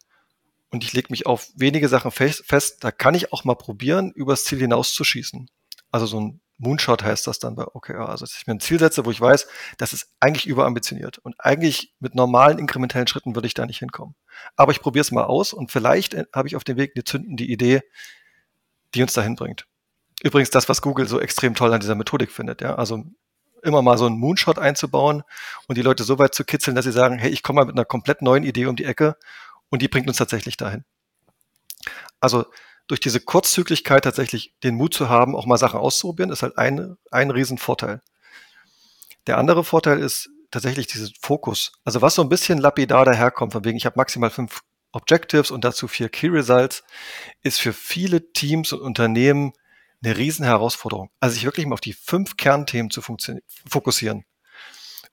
und 0.70 0.82
ich 0.82 0.92
lege 0.92 1.08
mich 1.10 1.26
auf 1.26 1.46
wenige 1.54 1.88
Sachen 1.88 2.10
fest. 2.10 2.78
Da 2.80 2.90
kann 2.90 3.14
ich 3.14 3.32
auch 3.32 3.44
mal 3.44 3.54
probieren, 3.54 4.10
übers 4.10 4.44
Ziel 4.44 4.58
hinauszuschießen. 4.58 5.48
Also 5.96 6.04
so 6.04 6.20
ein 6.20 6.40
Moonshot 6.58 7.02
heißt 7.02 7.26
das 7.26 7.38
dann 7.38 7.54
bei 7.56 7.64
OKR. 7.64 8.10
Also 8.10 8.26
dass 8.26 8.36
ich 8.36 8.46
mir 8.46 8.52
ein 8.52 8.60
Ziel 8.60 8.78
setze, 8.78 9.06
wo 9.06 9.10
ich 9.10 9.18
weiß, 9.18 9.46
das 9.78 9.94
ist 9.94 10.10
eigentlich 10.20 10.46
überambitioniert. 10.46 11.16
Und 11.16 11.34
eigentlich 11.38 11.94
mit 12.00 12.14
normalen 12.14 12.58
inkrementellen 12.58 13.06
Schritten 13.06 13.34
würde 13.34 13.46
ich 13.46 13.54
da 13.54 13.64
nicht 13.64 13.78
hinkommen. 13.78 14.14
Aber 14.56 14.72
ich 14.72 14.82
probiere 14.82 15.00
es 15.00 15.10
mal 15.10 15.24
aus 15.24 15.54
und 15.54 15.72
vielleicht 15.72 16.12
äh, 16.12 16.26
habe 16.34 16.48
ich 16.48 16.56
auf 16.56 16.64
dem 16.64 16.76
Weg 16.76 16.92
eine 16.94 17.04
zündende 17.04 17.44
Idee, 17.44 17.80
die 18.94 19.00
uns 19.00 19.14
dahin 19.14 19.36
bringt. 19.36 19.66
Übrigens 20.22 20.50
das, 20.50 20.68
was 20.68 20.82
Google 20.82 21.08
so 21.08 21.18
extrem 21.18 21.54
toll 21.54 21.72
an 21.72 21.80
dieser 21.80 21.94
Methodik 21.94 22.30
findet. 22.30 22.60
Ja? 22.60 22.74
Also 22.74 23.04
immer 23.62 23.80
mal 23.80 23.96
so 23.96 24.04
einen 24.04 24.18
Moonshot 24.18 24.58
einzubauen 24.58 25.22
und 25.66 25.78
die 25.78 25.82
Leute 25.82 26.04
so 26.04 26.18
weit 26.18 26.34
zu 26.34 26.44
kitzeln, 26.44 26.74
dass 26.74 26.84
sie 26.84 26.92
sagen, 26.92 27.18
hey, 27.18 27.30
ich 27.30 27.42
komme 27.42 27.60
mal 27.60 27.64
mit 27.64 27.74
einer 27.74 27.86
komplett 27.86 28.20
neuen 28.20 28.44
Idee 28.44 28.66
um 28.66 28.76
die 28.76 28.84
Ecke 28.84 29.16
und 29.70 29.80
die 29.80 29.88
bringt 29.88 30.08
uns 30.08 30.18
tatsächlich 30.18 30.58
dahin. 30.58 30.84
Also 32.20 32.44
durch 32.86 33.00
diese 33.00 33.20
Kurzzykligkeit 33.20 34.04
tatsächlich 34.04 34.54
den 34.62 34.76
Mut 34.76 34.94
zu 34.94 35.08
haben, 35.08 35.34
auch 35.34 35.46
mal 35.46 35.58
Sachen 35.58 35.80
auszuprobieren, 35.80 36.30
ist 36.30 36.42
halt 36.42 36.56
ein, 36.58 36.96
ein 37.10 37.30
Riesenvorteil. 37.30 38.00
Der 39.26 39.38
andere 39.38 39.64
Vorteil 39.64 39.98
ist 39.98 40.30
tatsächlich 40.50 40.86
diesen 40.86 41.12
Fokus. 41.20 41.72
Also 41.84 42.02
was 42.02 42.14
so 42.14 42.22
ein 42.22 42.28
bisschen 42.28 42.58
lapidar 42.58 43.04
daherkommt, 43.04 43.52
von 43.52 43.64
wegen, 43.64 43.76
ich 43.76 43.86
habe 43.86 43.98
maximal 43.98 44.30
fünf 44.30 44.60
Objectives 44.92 45.50
und 45.50 45.64
dazu 45.64 45.88
vier 45.88 46.08
Key 46.08 46.28
Results, 46.28 46.84
ist 47.42 47.60
für 47.60 47.72
viele 47.72 48.32
Teams 48.32 48.72
und 48.72 48.80
Unternehmen 48.80 49.52
eine 50.02 50.16
riesen 50.16 50.44
Herausforderung. 50.44 51.10
Also 51.20 51.34
sich 51.34 51.44
wirklich 51.44 51.66
mal 51.66 51.74
auf 51.74 51.80
die 51.80 51.92
fünf 51.92 52.36
Kernthemen 52.36 52.90
zu 52.90 53.02
fokussieren 53.68 54.24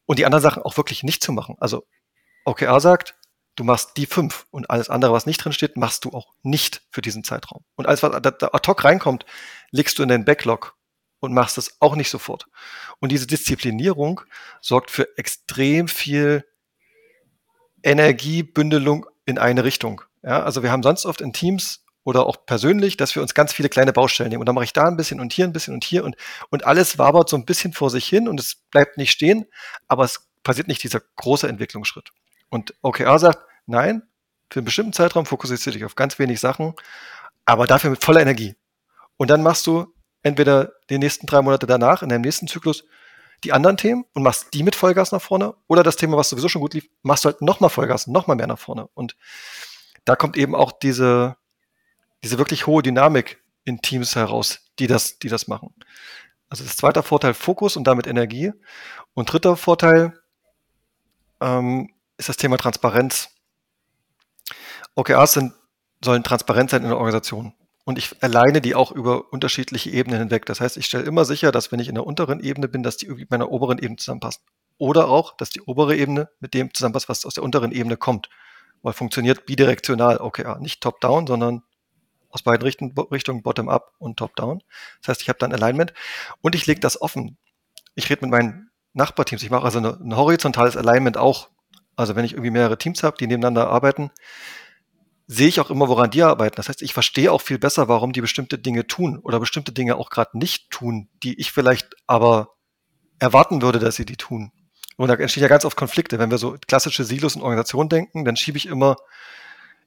und 0.06 0.20
die 0.20 0.26
anderen 0.26 0.44
Sachen 0.44 0.64
auch 0.64 0.78
wirklich 0.78 1.04
nicht 1.04 1.24
zu 1.24 1.32
machen. 1.32 1.56
Also 1.60 1.86
OKR 2.46 2.80
sagt, 2.80 3.16
du 3.56 3.64
machst 3.64 3.98
die 3.98 4.06
fünf 4.06 4.46
und 4.52 4.70
alles 4.70 4.90
andere, 4.90 5.14
was 5.14 5.26
nicht 5.26 5.44
drin 5.44 5.54
steht, 5.54 5.78
machst 5.78 6.06
du 6.06 6.10
auch 6.10 6.34
nicht 6.42 6.82
für 6.90 7.02
diesen 7.02 7.24
Zeitraum. 7.24 7.64
Und 7.76 7.88
alles, 7.88 8.04
was 8.04 8.14
ad 8.14 8.68
hoc 8.68 8.84
reinkommt, 8.84 9.26
legst 9.72 10.00
du 10.00 10.04
in 10.04 10.10
den 10.10 10.26
Backlog 10.26 10.76
und 11.20 11.34
machst 11.34 11.58
es 11.58 11.78
auch 11.80 11.96
nicht 11.96 12.10
sofort. 12.10 12.48
Und 13.00 13.12
diese 13.12 13.28
Disziplinierung 13.28 14.22
sorgt 14.62 14.92
für 14.92 15.08
extrem 15.18 15.88
viel 15.88 16.46
Energiebündelung 17.84 19.06
in 19.26 19.38
eine 19.38 19.64
Richtung. 19.64 20.02
Ja, 20.22 20.44
also 20.44 20.64
wir 20.64 20.72
haben 20.72 20.84
sonst 20.84 21.06
oft 21.06 21.22
in 21.22 21.34
Teams 21.34 21.86
oder 22.04 22.26
auch 22.26 22.46
persönlich, 22.46 22.98
dass 22.98 23.16
wir 23.16 23.22
uns 23.22 23.34
ganz 23.34 23.54
viele 23.54 23.70
kleine 23.70 23.94
Baustellen 23.94 24.30
nehmen. 24.30 24.42
Und 24.42 24.48
dann 24.48 24.56
mache 24.56 24.66
ich 24.66 24.74
da 24.74 24.86
ein 24.88 24.98
bisschen 24.98 25.20
und 25.20 25.34
hier 25.34 25.46
ein 25.46 25.54
bisschen 25.54 25.74
und 25.74 25.84
hier 25.84 26.04
und, 26.04 26.16
und 26.50 26.66
alles 26.66 26.98
wabert 26.98 27.30
so 27.30 27.38
ein 27.38 27.46
bisschen 27.46 27.74
vor 27.74 27.90
sich 27.90 28.06
hin 28.08 28.28
und 28.28 28.40
es 28.40 28.56
bleibt 28.72 28.98
nicht 28.98 29.12
stehen, 29.12 29.46
aber 29.88 30.04
es 30.04 30.28
passiert 30.44 30.68
nicht 30.68 30.84
dieser 30.84 31.02
große 31.16 31.48
Entwicklungsschritt. 31.48 32.12
Und 32.54 32.76
OKR 32.84 33.18
sagt, 33.18 33.40
nein, 33.66 34.04
für 34.52 34.60
einen 34.60 34.66
bestimmten 34.66 34.94
Zeitraum 34.94 35.26
fokussierst 35.26 35.66
du 35.66 35.72
dich 35.72 35.86
auf 35.86 35.96
ganz 35.96 36.20
wenig 36.20 36.40
Sachen, 36.40 36.76
aber 37.46 37.66
dafür 37.66 37.90
mit 37.90 38.04
voller 38.04 38.22
Energie. 38.22 38.56
Und 39.18 39.32
dann 39.32 39.42
machst 39.42 39.66
du 39.66 39.92
entweder 40.22 40.74
die 40.92 41.00
nächsten 41.00 41.26
drei 41.26 41.42
Monate 41.42 41.66
danach, 41.66 42.04
in 42.04 42.10
deinem 42.10 42.22
nächsten 42.22 42.48
Zyklus, 42.48 42.84
die 43.44 43.54
anderen 43.54 43.78
Themen 43.78 44.06
und 44.14 44.22
machst 44.22 44.54
die 44.54 44.62
mit 44.62 44.76
Vollgas 44.76 45.12
nach 45.12 45.22
vorne 45.22 45.56
oder 45.66 45.82
das 45.82 45.96
Thema, 45.96 46.16
was 46.16 46.30
sowieso 46.30 46.48
schon 46.48 46.62
gut 46.62 46.76
lief, 46.76 46.88
machst 47.02 47.26
du 47.26 47.30
halt 47.30 47.42
nochmal 47.42 47.72
Vollgas, 47.72 48.06
nochmal 48.06 48.38
mehr 48.38 48.46
nach 48.46 48.60
vorne. 48.60 48.88
Und 48.94 49.18
da 50.06 50.16
kommt 50.16 50.38
eben 50.38 50.54
auch 50.54 50.72
diese, 50.74 51.38
diese 52.24 52.38
wirklich 52.38 52.68
hohe 52.68 52.84
Dynamik 52.84 53.42
in 53.64 53.82
Teams 53.82 54.16
heraus, 54.16 54.60
die 54.78 54.86
das, 54.86 55.18
die 55.18 55.28
das 55.28 55.48
machen. 55.48 55.74
Also 56.50 56.64
das 56.64 56.78
zweite 56.78 57.02
Vorteil 57.02 57.34
Fokus 57.34 57.78
und 57.78 57.86
damit 57.86 58.06
Energie. 58.06 58.52
Und 59.16 59.34
dritter 59.34 59.58
Vorteil 59.58 60.20
ähm, 61.42 61.90
ist 62.24 62.30
das 62.30 62.38
Thema 62.38 62.58
Transparenz. 62.58 63.30
OKRs 64.96 65.34
sind, 65.34 65.54
sollen 66.04 66.24
transparent 66.24 66.70
sein 66.70 66.84
in 66.84 66.90
der 66.90 66.98
Organisation. 66.98 67.54
und 67.86 67.98
ich 67.98 68.24
alleine 68.24 68.62
die 68.62 68.76
auch 68.76 68.92
über 68.92 69.32
unterschiedliche 69.34 69.90
Ebenen 69.90 70.20
hinweg. 70.20 70.46
Das 70.46 70.62
heißt, 70.62 70.78
ich 70.78 70.86
stelle 70.86 71.04
immer 71.04 71.26
sicher, 71.26 71.52
dass 71.52 71.72
wenn 71.72 71.80
ich 71.80 71.90
in 71.90 71.96
der 71.96 72.06
unteren 72.06 72.40
Ebene 72.40 72.68
bin, 72.68 72.84
dass 72.84 72.98
die 72.98 73.06
irgendwie 73.06 73.24
mit 73.24 73.32
meiner 73.32 73.52
oberen 73.52 73.78
Ebene 73.78 73.98
zusammenpassen. 73.98 74.42
Oder 74.78 75.10
auch, 75.10 75.36
dass 75.38 75.50
die 75.50 75.62
obere 75.62 75.96
Ebene 75.96 76.30
mit 76.40 76.54
dem 76.54 76.74
zusammenpasst, 76.74 77.10
was 77.10 77.26
aus 77.26 77.34
der 77.34 77.44
unteren 77.44 77.72
Ebene 77.72 77.98
kommt. 77.98 78.30
Weil 78.82 78.94
funktioniert 78.94 79.46
bidirektional 79.46 80.18
OKR. 80.18 80.60
Nicht 80.60 80.82
top-down, 80.82 81.28
sondern 81.28 81.64
aus 82.30 82.42
beiden 82.42 82.64
Richten, 82.64 82.94
Richtungen, 83.12 83.44
bottom-up 83.44 83.94
und 84.00 84.18
top-down. 84.18 84.64
Das 85.02 85.10
heißt, 85.10 85.22
ich 85.22 85.30
habe 85.30 85.40
dann 85.40 85.54
Alignment 85.54 85.94
und 86.42 86.56
ich 86.56 86.66
lege 86.66 86.80
das 86.80 87.00
offen. 87.00 87.38
Ich 87.96 88.10
rede 88.10 88.22
mit 88.22 88.32
meinen 88.32 88.72
Nachbarteams. 88.94 89.44
Ich 89.44 89.50
mache 89.50 89.66
also 89.66 89.80
ein 89.80 90.16
horizontales 90.16 90.78
Alignment 90.78 91.18
auch. 91.18 91.50
Also 91.96 92.16
wenn 92.16 92.26
ich 92.26 92.34
irgendwie 92.34 92.52
mehrere 92.52 92.78
Teams 92.78 93.04
habe, 93.04 93.18
die 93.18 93.28
nebeneinander 93.28 93.70
arbeiten, 93.70 94.12
sehe 95.28 95.48
ich 95.48 95.60
auch 95.60 95.70
immer, 95.70 95.88
woran 95.88 96.12
die 96.12 96.24
arbeiten. 96.24 96.56
Das 96.56 96.70
heißt, 96.70 96.82
ich 96.82 96.94
verstehe 96.94 97.32
auch 97.32 97.42
viel 97.42 97.60
besser, 97.60 97.88
warum 97.88 98.14
die 98.14 98.22
bestimmte 98.22 98.58
Dinge 98.58 98.88
tun 98.88 99.20
oder 99.20 99.40
bestimmte 99.40 99.72
Dinge 99.72 99.96
auch 99.96 100.10
gerade 100.10 100.38
nicht 100.38 100.70
tun, 100.70 101.10
die 101.24 101.40
ich 101.40 101.52
vielleicht 101.52 101.96
aber 102.08 102.50
erwarten 103.20 103.62
würde, 103.62 103.80
dass 103.80 103.96
sie 103.96 104.06
die 104.06 104.18
tun. 104.18 104.52
Und 104.98 105.08
da 105.08 105.16
entstehen 105.16 105.42
ja 105.42 105.50
ganz 105.50 105.66
oft 105.66 105.78
Konflikte. 105.78 106.20
Wenn 106.20 106.30
wir 106.30 106.38
so 106.38 106.58
klassische 106.68 107.04
Silos 107.04 107.36
in 107.36 107.42
Organisationen 107.42 107.90
denken, 107.90 108.26
dann 108.26 108.36
schiebe 108.36 108.58
ich 108.58 108.66
immer, 108.66 108.98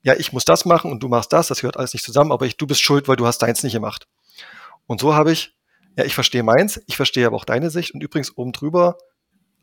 ja, 0.03 0.15
ich 0.15 0.33
muss 0.33 0.45
das 0.45 0.65
machen 0.65 0.91
und 0.91 1.03
du 1.03 1.09
machst 1.09 1.33
das, 1.33 1.49
das 1.49 1.61
gehört 1.61 1.77
alles 1.77 1.93
nicht 1.93 2.05
zusammen, 2.05 2.33
aber 2.33 2.47
ich, 2.47 2.57
du 2.57 2.67
bist 2.67 2.83
schuld, 2.83 3.09
weil 3.09 3.17
du 3.17 3.27
hast 3.27 3.39
deins 3.39 3.63
nicht 3.63 3.75
gemacht. 3.75 4.07
Und 4.87 5.01
so 5.01 5.15
habe 5.15 5.33
ich, 5.33 5.57
ja, 5.97 6.05
ich 6.05 6.15
verstehe 6.15 6.43
meins, 6.43 6.81
ich 6.87 6.97
verstehe 6.97 7.27
aber 7.27 7.37
auch 7.37 7.45
deine 7.45 7.71
Sicht 7.71 7.95
und 7.95 8.03
übrigens 8.03 8.37
oben 8.37 8.53
drüber 8.53 8.99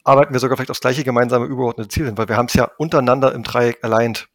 arbeiten 0.04 0.34
wir 0.34 0.40
sogar 0.40 0.58
vielleicht 0.58 0.72
aufs 0.72 0.82
gleiche 0.82 1.04
gemeinsame 1.04 1.46
übergeordnete 1.46 1.90
Ziel 1.90 2.06
hin, 2.06 2.18
weil 2.18 2.28
wir 2.28 2.38
haben 2.38 2.48
es 2.48 2.54
ja 2.54 2.70
untereinander 2.78 3.34
im 3.34 3.44
Dreieck 3.44 3.84
aligned. 3.84 4.28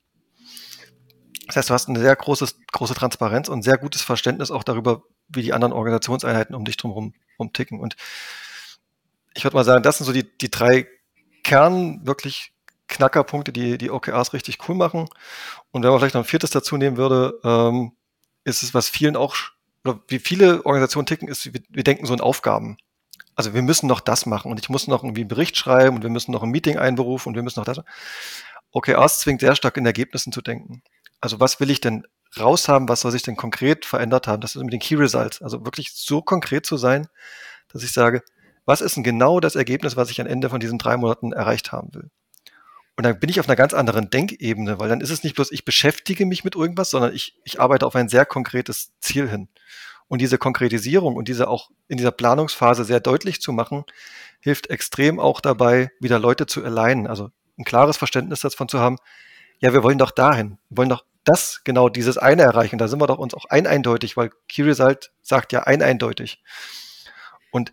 Das 1.46 1.56
heißt, 1.56 1.70
du 1.70 1.74
hast 1.74 1.88
eine 1.88 2.00
sehr 2.00 2.14
großes, 2.14 2.56
große 2.72 2.94
Transparenz 2.94 3.48
und 3.48 3.62
sehr 3.62 3.78
gutes 3.78 4.02
Verständnis 4.02 4.50
auch 4.50 4.64
darüber, 4.64 5.02
wie 5.28 5.42
die 5.42 5.52
anderen 5.52 5.72
Organisationseinheiten 5.72 6.54
um 6.54 6.64
dich 6.64 6.76
drumherum 6.76 7.14
ticken. 7.52 7.80
Und 7.80 7.96
ich 9.34 9.44
würde 9.44 9.56
mal 9.56 9.64
sagen, 9.64 9.82
das 9.82 9.98
sind 9.98 10.06
so 10.06 10.12
die, 10.12 10.36
die 10.38 10.50
drei 10.50 10.86
Kern, 11.44 12.06
wirklich 12.06 12.52
Knackerpunkte, 12.88 13.52
die 13.52 13.78
die 13.78 13.90
OKRs 13.90 14.32
richtig 14.32 14.68
cool 14.68 14.74
machen. 14.74 15.08
Und 15.70 15.82
wenn 15.82 15.90
man 15.90 16.00
vielleicht 16.00 16.14
noch 16.14 16.22
ein 16.22 16.28
viertes 16.28 16.50
dazu 16.50 16.76
nehmen 16.76 16.96
würde, 16.96 17.38
ähm, 17.44 17.92
ist 18.44 18.62
es, 18.62 18.74
was 18.74 18.88
vielen 18.88 19.16
auch, 19.16 19.36
oder 19.84 20.00
wie 20.08 20.18
viele 20.18 20.64
Organisationen 20.66 21.06
ticken, 21.06 21.28
ist, 21.28 21.52
wir, 21.52 21.60
wir 21.68 21.84
denken 21.84 22.06
so 22.06 22.14
in 22.14 22.20
Aufgaben. 22.20 22.78
Also 23.38 23.54
wir 23.54 23.62
müssen 23.62 23.86
noch 23.86 24.00
das 24.00 24.26
machen 24.26 24.50
und 24.50 24.58
ich 24.58 24.68
muss 24.68 24.88
noch 24.88 25.04
irgendwie 25.04 25.22
einen 25.22 25.28
Bericht 25.28 25.56
schreiben 25.56 25.96
und 25.96 26.02
wir 26.02 26.10
müssen 26.10 26.32
noch 26.32 26.42
ein 26.42 26.50
Meeting 26.50 26.76
einberufen 26.76 27.30
und 27.30 27.34
wir 27.36 27.42
müssen 27.42 27.60
noch 27.60 27.66
das. 27.66 27.80
OKRs 28.72 29.20
zwingt 29.20 29.40
sehr 29.40 29.54
stark 29.54 29.76
in 29.76 29.86
Ergebnissen 29.86 30.32
zu 30.32 30.42
denken 30.42 30.82
also 31.20 31.40
was 31.40 31.60
will 31.60 31.70
ich 31.70 31.80
denn 31.80 32.06
raushaben, 32.38 32.88
was 32.88 33.00
soll 33.00 33.12
sich 33.12 33.22
denn 33.22 33.36
konkret 33.36 33.84
verändert 33.84 34.26
haben? 34.26 34.40
Das 34.40 34.54
ist 34.54 34.62
mit 34.62 34.72
den 34.72 34.80
Key 34.80 34.96
Results. 34.96 35.42
Also 35.42 35.64
wirklich 35.64 35.92
so 35.94 36.22
konkret 36.22 36.66
zu 36.66 36.76
sein, 36.76 37.08
dass 37.72 37.82
ich 37.82 37.92
sage, 37.92 38.22
was 38.64 38.80
ist 38.80 38.96
denn 38.96 39.02
genau 39.02 39.40
das 39.40 39.56
Ergebnis, 39.56 39.96
was 39.96 40.10
ich 40.10 40.20
am 40.20 40.26
Ende 40.26 40.50
von 40.50 40.60
diesen 40.60 40.78
drei 40.78 40.96
Monaten 40.96 41.32
erreicht 41.32 41.72
haben 41.72 41.94
will? 41.94 42.10
Und 42.96 43.04
dann 43.04 43.18
bin 43.18 43.30
ich 43.30 43.40
auf 43.40 43.48
einer 43.48 43.56
ganz 43.56 43.74
anderen 43.74 44.10
Denkebene, 44.10 44.80
weil 44.80 44.88
dann 44.88 45.00
ist 45.00 45.10
es 45.10 45.22
nicht 45.22 45.36
bloß, 45.36 45.52
ich 45.52 45.64
beschäftige 45.64 46.26
mich 46.26 46.44
mit 46.44 46.56
irgendwas, 46.56 46.90
sondern 46.90 47.14
ich, 47.14 47.38
ich 47.44 47.60
arbeite 47.60 47.86
auf 47.86 47.94
ein 47.94 48.08
sehr 48.08 48.26
konkretes 48.26 48.92
Ziel 49.00 49.28
hin. 49.28 49.48
Und 50.08 50.20
diese 50.20 50.38
Konkretisierung 50.38 51.16
und 51.16 51.28
diese 51.28 51.48
auch 51.48 51.70
in 51.86 51.98
dieser 51.98 52.12
Planungsphase 52.12 52.84
sehr 52.84 53.00
deutlich 53.00 53.40
zu 53.40 53.52
machen, 53.52 53.84
hilft 54.40 54.70
extrem 54.70 55.20
auch 55.20 55.40
dabei, 55.40 55.90
wieder 56.00 56.18
Leute 56.18 56.46
zu 56.46 56.64
alignen. 56.64 57.06
Also 57.06 57.30
ein 57.58 57.64
klares 57.64 57.96
Verständnis 57.96 58.40
davon 58.40 58.68
zu 58.68 58.78
haben, 58.78 58.96
ja, 59.60 59.72
wir 59.72 59.82
wollen 59.82 59.98
doch 59.98 60.12
dahin, 60.12 60.58
wir 60.68 60.78
wollen 60.78 60.88
doch 60.88 61.04
das, 61.24 61.62
genau 61.64 61.88
dieses 61.88 62.16
eine 62.16 62.42
erreichen. 62.42 62.78
Da 62.78 62.88
sind 62.88 63.00
wir 63.00 63.06
doch 63.06 63.18
uns 63.18 63.34
auch 63.34 63.44
ein 63.46 63.66
eindeutig, 63.66 64.16
weil 64.16 64.30
Key 64.48 64.62
Result 64.62 65.12
sagt 65.20 65.52
ja 65.52 65.64
ein 65.64 65.82
eindeutig. 65.82 66.42
Und 67.50 67.72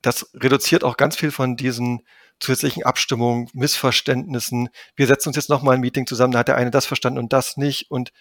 das 0.00 0.30
reduziert 0.34 0.84
auch 0.84 0.96
ganz 0.96 1.16
viel 1.16 1.30
von 1.30 1.56
diesen 1.56 2.06
zusätzlichen 2.38 2.84
Abstimmungen, 2.84 3.48
Missverständnissen. 3.54 4.68
Wir 4.94 5.06
setzen 5.06 5.30
uns 5.30 5.36
jetzt 5.36 5.48
nochmal 5.48 5.74
ein 5.74 5.80
Meeting 5.80 6.06
zusammen, 6.06 6.32
da 6.32 6.40
hat 6.40 6.48
der 6.48 6.56
eine 6.56 6.70
das 6.70 6.86
verstanden 6.86 7.18
und 7.18 7.32
das 7.32 7.56
nicht. 7.56 7.90
Und 7.90 8.12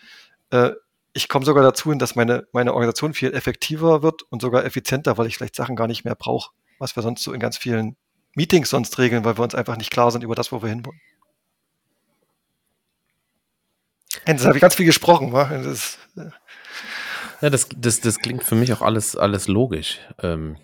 äh, 0.50 0.72
ich 1.16 1.30
komme 1.30 1.46
sogar 1.46 1.64
dazu 1.64 1.90
hin, 1.90 1.98
dass 1.98 2.16
meine, 2.16 2.46
meine 2.52 2.74
Organisation 2.74 3.14
viel 3.14 3.34
effektiver 3.34 4.04
wird 4.04 4.24
und 4.24 4.42
sogar 4.42 4.66
effizienter, 4.66 5.18
weil 5.18 5.28
ich 5.28 5.38
vielleicht 5.38 5.56
Sachen 5.56 5.78
gar 5.78 5.88
nicht 5.88 6.04
mehr 6.04 6.14
brauche, 6.14 6.52
was 6.78 6.96
wir 6.98 7.04
sonst 7.04 7.24
so 7.24 7.32
in 7.32 7.40
ganz 7.40 7.58
vielen 7.58 7.96
Meetings 8.36 8.70
sonst 8.70 9.00
regeln, 9.00 9.24
weil 9.24 9.38
wir 9.38 9.44
uns 9.44 9.56
einfach 9.56 9.78
nicht 9.78 9.92
klar 9.92 10.12
sind 10.12 10.26
über 10.26 10.36
das, 10.36 10.52
wo 10.52 10.62
wir 10.62 10.68
hinwollen. 10.68 11.00
Jetzt 14.28 14.46
habe 14.46 14.58
ich 14.58 14.62
ganz 14.62 14.76
viel 14.76 14.86
gesprochen. 14.86 15.32
Das, 15.32 15.98
äh. 16.18 16.32
ja, 17.42 17.50
das, 17.50 17.70
das, 17.78 18.02
das 18.02 18.20
klingt 18.20 18.44
für 18.44 18.56
mich 18.56 18.74
auch 18.74 18.82
alles, 18.82 19.16
alles 19.16 19.48
logisch. 19.48 20.00
Ähm, 20.22 20.58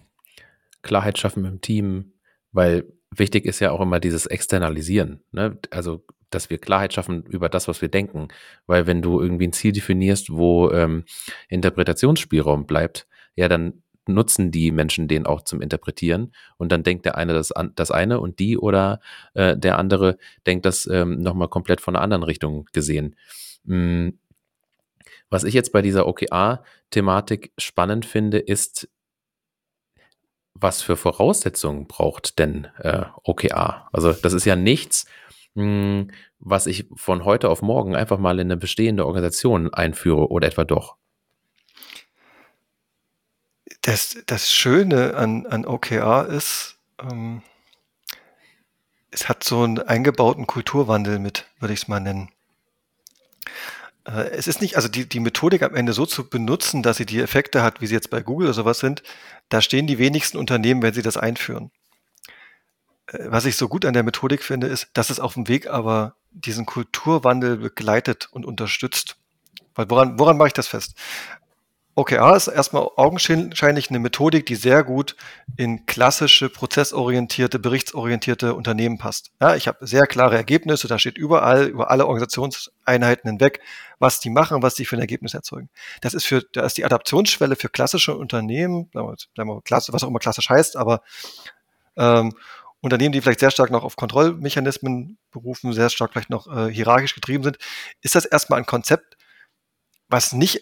Klarheit 0.81 1.17
schaffen 1.17 1.45
im 1.45 1.61
Team, 1.61 2.11
weil 2.51 2.91
wichtig 3.09 3.45
ist 3.45 3.61
ja 3.61 3.71
auch 3.71 3.79
immer 3.79 4.01
dieses 4.01 4.25
Externalisieren. 4.25 5.23
Ne? 5.31 5.57
Also, 5.69 6.03
dass 6.33 6.49
wir 6.49 6.57
Klarheit 6.57 6.93
schaffen 6.93 7.23
über 7.23 7.49
das, 7.49 7.67
was 7.67 7.81
wir 7.81 7.89
denken. 7.89 8.29
Weil 8.65 8.87
wenn 8.87 9.01
du 9.01 9.21
irgendwie 9.21 9.47
ein 9.47 9.53
Ziel 9.53 9.71
definierst, 9.71 10.31
wo 10.31 10.71
ähm, 10.71 11.05
Interpretationsspielraum 11.49 12.65
bleibt, 12.65 13.07
ja, 13.35 13.47
dann 13.47 13.83
nutzen 14.07 14.51
die 14.51 14.71
Menschen 14.71 15.07
den 15.07 15.25
auch 15.25 15.41
zum 15.41 15.61
Interpretieren 15.61 16.33
und 16.57 16.71
dann 16.71 16.83
denkt 16.83 17.05
der 17.05 17.17
eine 17.17 17.33
das, 17.33 17.53
das 17.75 17.91
eine 17.91 18.19
und 18.19 18.39
die 18.39 18.57
oder 18.57 18.99
äh, 19.33 19.55
der 19.55 19.77
andere 19.77 20.17
denkt 20.47 20.65
das 20.65 20.87
ähm, 20.87 21.19
nochmal 21.19 21.49
komplett 21.49 21.81
von 21.81 21.95
einer 21.95 22.03
anderen 22.03 22.23
Richtung 22.23 22.65
gesehen. 22.73 23.15
Hm, 23.65 24.17
was 25.29 25.43
ich 25.43 25.53
jetzt 25.53 25.71
bei 25.71 25.81
dieser 25.81 26.07
OKR-Thematik 26.07 27.53
spannend 27.57 28.05
finde, 28.05 28.39
ist, 28.39 28.89
was 30.53 30.81
für 30.81 30.97
Voraussetzungen 30.97 31.87
braucht 31.87 32.37
denn 32.37 32.65
äh, 32.79 33.05
OKR? 33.23 33.87
Also 33.93 34.13
das 34.13 34.33
ist 34.33 34.45
ja 34.45 34.55
nichts, 34.55 35.05
was 35.53 36.65
ich 36.65 36.87
von 36.95 37.25
heute 37.25 37.49
auf 37.49 37.61
morgen 37.61 37.95
einfach 37.95 38.17
mal 38.17 38.39
in 38.39 38.47
eine 38.47 38.57
bestehende 38.57 39.05
Organisation 39.05 39.73
einführe 39.73 40.29
oder 40.29 40.47
etwa 40.47 40.63
doch. 40.63 40.95
Das, 43.81 44.17
das 44.27 44.51
Schöne 44.51 45.15
an, 45.15 45.45
an 45.47 45.65
OKR 45.65 46.27
ist, 46.27 46.77
ähm, 47.01 47.41
es 49.09 49.27
hat 49.27 49.43
so 49.43 49.63
einen 49.63 49.79
eingebauten 49.79 50.47
Kulturwandel 50.47 51.19
mit, 51.19 51.47
würde 51.59 51.73
ich 51.73 51.81
es 51.81 51.87
mal 51.87 51.99
nennen. 51.99 52.29
Äh, 54.05 54.29
es 54.29 54.47
ist 54.47 54.61
nicht, 54.61 54.75
also 54.75 54.87
die, 54.87 55.07
die 55.07 55.19
Methodik 55.19 55.63
am 55.63 55.75
Ende 55.75 55.93
so 55.93 56.05
zu 56.05 56.29
benutzen, 56.29 56.83
dass 56.83 56.97
sie 56.97 57.05
die 57.05 57.19
Effekte 57.19 57.61
hat, 57.61 57.81
wie 57.81 57.87
sie 57.87 57.95
jetzt 57.95 58.09
bei 58.09 58.21
Google 58.21 58.47
oder 58.47 58.53
sowas 58.53 58.79
sind, 58.79 59.03
da 59.49 59.61
stehen 59.61 59.87
die 59.87 59.97
wenigsten 59.97 60.37
Unternehmen, 60.37 60.81
wenn 60.81 60.93
sie 60.93 61.01
das 61.01 61.17
einführen. 61.17 61.71
Was 63.07 63.45
ich 63.45 63.57
so 63.57 63.67
gut 63.67 63.85
an 63.85 63.93
der 63.93 64.03
Methodik 64.03 64.43
finde, 64.43 64.67
ist, 64.67 64.89
dass 64.93 65.09
es 65.09 65.19
auf 65.19 65.33
dem 65.33 65.47
Weg 65.47 65.67
aber 65.67 66.15
diesen 66.31 66.65
Kulturwandel 66.65 67.57
begleitet 67.57 68.29
und 68.31 68.45
unterstützt. 68.45 69.17
Weil 69.75 69.89
woran, 69.89 70.19
woran 70.19 70.37
mache 70.37 70.47
ich 70.47 70.53
das 70.53 70.67
fest? 70.67 70.95
OKR 71.93 72.37
ist 72.37 72.47
erstmal 72.47 72.87
augenscheinlich 72.95 73.89
eine 73.89 73.99
Methodik, 73.99 74.45
die 74.45 74.55
sehr 74.55 74.83
gut 74.83 75.17
in 75.57 75.85
klassische, 75.85 76.47
prozessorientierte, 76.47 77.59
berichtsorientierte 77.59 78.53
Unternehmen 78.53 78.97
passt. 78.97 79.31
Ja, 79.41 79.55
ich 79.55 79.67
habe 79.67 79.85
sehr 79.85 80.03
klare 80.03 80.37
Ergebnisse, 80.37 80.87
da 80.87 80.97
steht 80.97 81.17
überall, 81.17 81.65
über 81.65 81.91
alle 81.91 82.05
Organisationseinheiten 82.05 83.29
hinweg, 83.29 83.59
was 83.99 84.21
die 84.21 84.29
machen, 84.29 84.63
was 84.63 84.75
sie 84.77 84.85
für 84.85 84.95
ein 84.95 85.01
Ergebnis 85.01 85.33
erzeugen. 85.33 85.69
Das 85.99 86.13
ist 86.13 86.25
für, 86.25 86.41
da 86.53 86.65
ist 86.65 86.77
die 86.77 86.85
Adaptionsschwelle 86.85 87.57
für 87.57 87.67
klassische 87.67 88.15
Unternehmen, 88.15 88.89
sagen 88.93 89.17
wir, 89.35 89.61
klasse, 89.61 89.91
was 89.91 90.03
auch 90.03 90.07
immer 90.07 90.19
klassisch 90.19 90.49
heißt, 90.49 90.77
aber 90.77 91.01
ähm, 91.97 92.33
Unternehmen, 92.81 93.11
die 93.11 93.21
vielleicht 93.21 93.39
sehr 93.39 93.51
stark 93.51 93.69
noch 93.69 93.83
auf 93.83 93.95
Kontrollmechanismen 93.95 95.17
berufen, 95.31 95.71
sehr 95.73 95.89
stark 95.89 96.11
vielleicht 96.11 96.29
noch 96.29 96.47
äh, 96.47 96.71
hierarchisch 96.71 97.15
getrieben 97.15 97.43
sind, 97.43 97.57
ist 98.01 98.15
das 98.15 98.25
erstmal 98.25 98.59
ein 98.59 98.65
Konzept, 98.65 99.17
was 100.07 100.33
nicht 100.33 100.61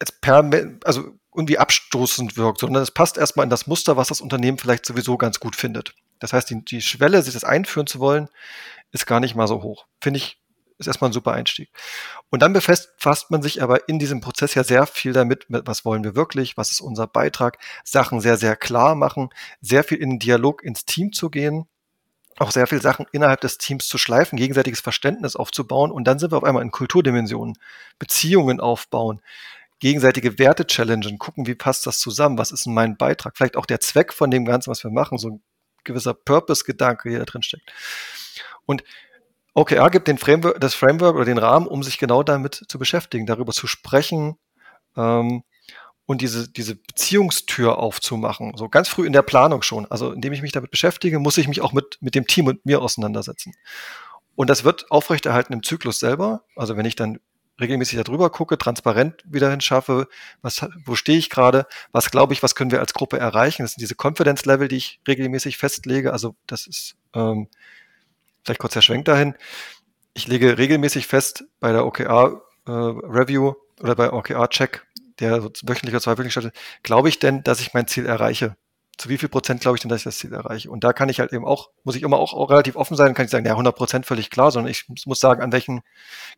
jetzt 0.00 0.20
per, 0.20 0.48
also 0.84 1.14
irgendwie 1.34 1.58
abstoßend 1.58 2.36
wirkt, 2.36 2.60
sondern 2.60 2.82
es 2.82 2.90
passt 2.90 3.18
erstmal 3.18 3.44
in 3.44 3.50
das 3.50 3.66
Muster, 3.66 3.96
was 3.96 4.08
das 4.08 4.20
Unternehmen 4.22 4.58
vielleicht 4.58 4.86
sowieso 4.86 5.18
ganz 5.18 5.38
gut 5.38 5.54
findet. 5.56 5.94
Das 6.18 6.32
heißt, 6.32 6.48
die, 6.48 6.64
die 6.64 6.80
Schwelle, 6.80 7.22
sich 7.22 7.34
das 7.34 7.44
einführen 7.44 7.86
zu 7.86 8.00
wollen, 8.00 8.28
ist 8.90 9.06
gar 9.06 9.20
nicht 9.20 9.34
mal 9.34 9.46
so 9.46 9.62
hoch. 9.62 9.86
Finde 10.00 10.18
ich, 10.18 10.40
ist 10.78 10.86
erstmal 10.86 11.10
ein 11.10 11.14
super 11.14 11.32
Einstieg. 11.32 11.70
Und 12.30 12.42
dann 12.42 12.52
befasst 12.52 13.30
man 13.30 13.42
sich 13.42 13.62
aber 13.62 13.88
in 13.88 13.98
diesem 13.98 14.20
Prozess 14.20 14.54
ja 14.54 14.64
sehr 14.64 14.86
viel 14.86 15.12
damit, 15.12 15.46
was 15.48 15.84
wollen 15.84 16.04
wir 16.04 16.14
wirklich, 16.14 16.56
was 16.56 16.70
ist 16.70 16.80
unser 16.80 17.06
Beitrag, 17.06 17.58
Sachen 17.84 18.20
sehr, 18.20 18.36
sehr 18.36 18.56
klar 18.56 18.94
machen, 18.94 19.30
sehr 19.60 19.84
viel 19.84 19.98
in 19.98 20.10
den 20.10 20.18
Dialog 20.18 20.62
ins 20.62 20.84
Team 20.84 21.12
zu 21.12 21.30
gehen, 21.30 21.66
auch 22.38 22.50
sehr 22.50 22.66
viel 22.66 22.82
Sachen 22.82 23.06
innerhalb 23.12 23.40
des 23.40 23.58
Teams 23.58 23.88
zu 23.88 23.96
schleifen, 23.96 24.36
gegenseitiges 24.36 24.80
Verständnis 24.80 25.36
aufzubauen 25.36 25.90
und 25.90 26.04
dann 26.04 26.18
sind 26.18 26.32
wir 26.32 26.36
auf 26.36 26.44
einmal 26.44 26.62
in 26.62 26.70
Kulturdimensionen, 26.70 27.56
Beziehungen 27.98 28.60
aufbauen, 28.60 29.22
gegenseitige 29.78 30.38
Werte 30.38 30.66
challengen, 30.66 31.18
gucken, 31.18 31.46
wie 31.46 31.54
passt 31.54 31.86
das 31.86 31.98
zusammen, 31.98 32.38
was 32.38 32.50
ist 32.50 32.66
denn 32.66 32.74
mein 32.74 32.96
Beitrag, 32.96 33.36
vielleicht 33.36 33.56
auch 33.56 33.66
der 33.66 33.80
Zweck 33.80 34.12
von 34.12 34.30
dem 34.30 34.44
Ganzen, 34.44 34.70
was 34.70 34.84
wir 34.84 34.90
machen, 34.90 35.16
so 35.16 35.30
ein 35.30 35.42
gewisser 35.84 36.14
Purpose-Gedanke, 36.14 37.10
der 37.10 37.20
da 37.20 37.24
drin 37.24 37.42
steckt. 37.42 37.72
Und 38.66 38.82
OKR 39.56 39.90
gibt 39.90 40.06
den 40.06 40.18
Framework, 40.18 40.60
das 40.60 40.74
Framework 40.74 41.16
oder 41.16 41.24
den 41.24 41.38
Rahmen, 41.38 41.66
um 41.66 41.82
sich 41.82 41.98
genau 41.98 42.22
damit 42.22 42.64
zu 42.68 42.78
beschäftigen, 42.78 43.26
darüber 43.26 43.52
zu 43.52 43.66
sprechen, 43.66 44.36
ähm, 44.96 45.42
und 46.06 46.20
diese, 46.20 46.48
diese 46.48 46.76
Beziehungstür 46.76 47.78
aufzumachen, 47.78 48.52
so 48.56 48.68
ganz 48.68 48.88
früh 48.88 49.06
in 49.06 49.12
der 49.12 49.22
Planung 49.22 49.62
schon. 49.62 49.86
Also 49.90 50.12
indem 50.12 50.32
ich 50.32 50.40
mich 50.40 50.52
damit 50.52 50.70
beschäftige, 50.70 51.18
muss 51.18 51.36
ich 51.36 51.48
mich 51.48 51.60
auch 51.60 51.72
mit, 51.72 51.98
mit 52.00 52.14
dem 52.14 52.26
Team 52.26 52.46
und 52.46 52.64
mir 52.64 52.80
auseinandersetzen. 52.80 53.54
Und 54.36 54.48
das 54.48 54.62
wird 54.62 54.90
aufrechterhalten 54.90 55.52
im 55.52 55.64
Zyklus 55.64 55.98
selber. 55.98 56.44
Also 56.54 56.76
wenn 56.76 56.86
ich 56.86 56.94
dann 56.94 57.18
regelmäßig 57.60 58.00
darüber 58.00 58.30
gucke, 58.30 58.56
transparent 58.58 59.24
wieder 59.26 59.50
hinschaffe, 59.50 60.06
was, 60.42 60.64
wo 60.84 60.94
stehe 60.94 61.18
ich 61.18 61.30
gerade, 61.30 61.66
was 61.90 62.10
glaube 62.10 62.34
ich, 62.34 62.42
was 62.42 62.54
können 62.54 62.70
wir 62.70 62.80
als 62.80 62.94
Gruppe 62.94 63.18
erreichen. 63.18 63.62
Das 63.62 63.72
sind 63.72 63.80
diese 63.80 63.96
Confidence-Level, 64.00 64.68
die 64.68 64.76
ich 64.76 65.00
regelmäßig 65.08 65.56
festlege. 65.56 66.12
Also 66.12 66.36
das 66.46 66.66
ist 66.66 66.96
ähm, 67.14 67.48
vielleicht 68.46 68.60
kurz 68.60 68.74
der 68.74 68.82
Schwenk 68.82 69.04
dahin. 69.04 69.34
Ich 70.14 70.26
lege 70.26 70.56
regelmäßig 70.56 71.06
fest 71.06 71.44
bei 71.60 71.72
der 71.72 71.84
OKR-Review 71.84 73.50
äh, 73.50 73.82
oder 73.82 73.94
bei 73.94 74.12
OKR-Check, 74.12 74.86
der 75.18 75.42
so 75.42 75.50
wöchentlich 75.64 75.94
oder 75.94 76.00
zweiwöchentlich 76.00 76.32
stattfindet, 76.32 76.58
glaube 76.82 77.08
ich 77.08 77.18
denn, 77.18 77.42
dass 77.42 77.60
ich 77.60 77.74
mein 77.74 77.86
Ziel 77.86 78.06
erreiche? 78.06 78.56
Zu 78.96 79.10
wie 79.10 79.18
viel 79.18 79.28
Prozent 79.28 79.60
glaube 79.60 79.76
ich 79.76 79.82
denn, 79.82 79.90
dass 79.90 79.98
ich 79.98 80.04
das 80.04 80.16
Ziel 80.16 80.32
erreiche? 80.32 80.70
Und 80.70 80.82
da 80.84 80.94
kann 80.94 81.10
ich 81.10 81.20
halt 81.20 81.34
eben 81.34 81.44
auch, 81.44 81.68
muss 81.84 81.96
ich 81.96 82.02
immer 82.02 82.18
auch, 82.18 82.32
auch 82.32 82.48
relativ 82.48 82.76
offen 82.76 82.96
sein, 82.96 83.12
kann 83.12 83.26
ich 83.26 83.30
sagen, 83.30 83.44
ja, 83.44 83.52
100 83.52 83.76
Prozent 83.76 84.06
völlig 84.06 84.30
klar, 84.30 84.50
sondern 84.50 84.70
ich 84.70 84.86
muss 85.04 85.20
sagen, 85.20 85.42
an 85.42 85.52
welchen 85.52 85.82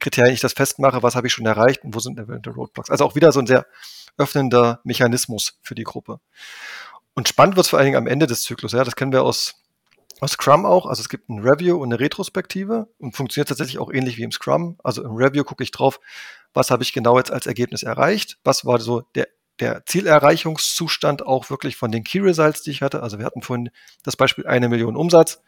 Kriterien 0.00 0.35
ich 0.35 0.41
das 0.41 0.55
festmache, 0.55 1.05
was 1.05 1.15
habe 1.15 1.29
ich 1.29 1.33
schon 1.33 1.47
erreicht 1.47 1.85
und 1.85 1.95
wo 1.95 2.00
sind 2.00 2.19
eventuell 2.19 2.57
Roadblocks. 2.57 2.91
Also 2.91 3.05
auch 3.05 3.15
wieder 3.15 3.31
so 3.31 3.38
ein 3.38 3.47
sehr 3.47 3.67
öffnender 4.17 4.81
Mechanismus 4.83 5.59
für 5.62 5.77
die 5.77 5.85
Gruppe. 5.85 6.19
Und 7.15 7.29
spannend 7.29 7.55
wird 7.55 7.67
es 7.67 7.71
vor 7.71 7.79
allen 7.79 7.87
Dingen 7.87 7.97
am 7.97 8.09
Ende 8.09 8.27
des 8.27 8.43
Zyklus. 8.43 8.73
Ja, 8.73 8.83
das 8.83 8.97
kennen 8.97 9.12
wir 9.12 9.23
aus 9.23 9.55
Scrum 10.26 10.66
auch. 10.66 10.87
Also 10.87 11.00
es 11.00 11.08
gibt 11.08 11.28
ein 11.28 11.40
Review 11.40 11.76
und 11.76 11.92
eine 11.92 12.00
Retrospektive 12.00 12.88
und 12.98 13.14
funktioniert 13.14 13.48
tatsächlich 13.48 13.78
auch 13.78 13.92
ähnlich 13.92 14.16
wie 14.16 14.25
im 14.25 14.32
Scrum. 14.32 14.78
Also 14.82 15.04
im 15.04 15.14
Review 15.14 15.44
gucke 15.44 15.62
ich 15.62 15.70
drauf, 15.70 16.00
was 16.54 16.70
habe 16.70 16.82
ich 16.82 16.92
genau 16.92 17.18
jetzt 17.18 17.30
als 17.30 17.46
Ergebnis 17.46 17.82
erreicht, 17.84 18.38
was 18.42 18.64
war 18.64 18.80
so 18.80 19.02
der, 19.14 19.28
der 19.60 19.84
Zielerreichungszustand 19.87 21.26
auch 21.26 21.50
wirklich 21.50 21.76
von 21.76 21.92
den 21.92 22.02
Key 22.02 22.20
Results, 22.20 22.62
die 22.62 22.70
ich 22.70 22.82
hatte. 22.82 23.02
Also 23.02 23.18
wir 23.18 23.26
hatten 23.26 23.42
vorhin 23.42 23.70
das 24.02 24.16
Beispiel 24.16 24.46
eine 24.46 24.68
Million 24.68 24.96
Umsatz. 24.96 25.42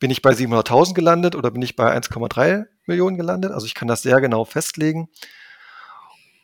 Bin 0.00 0.10
ich 0.10 0.22
bei 0.22 0.30
700.000 0.30 0.94
gelandet 0.94 1.34
oder 1.34 1.50
bin 1.50 1.62
ich 1.62 1.74
bei 1.74 1.96
1,3 1.96 2.66
Millionen 2.86 3.16
gelandet? 3.16 3.52
Also 3.52 3.66
ich 3.66 3.74
kann 3.74 3.88
das 3.88 4.02
sehr 4.02 4.20
genau 4.20 4.44
festlegen. 4.44 5.08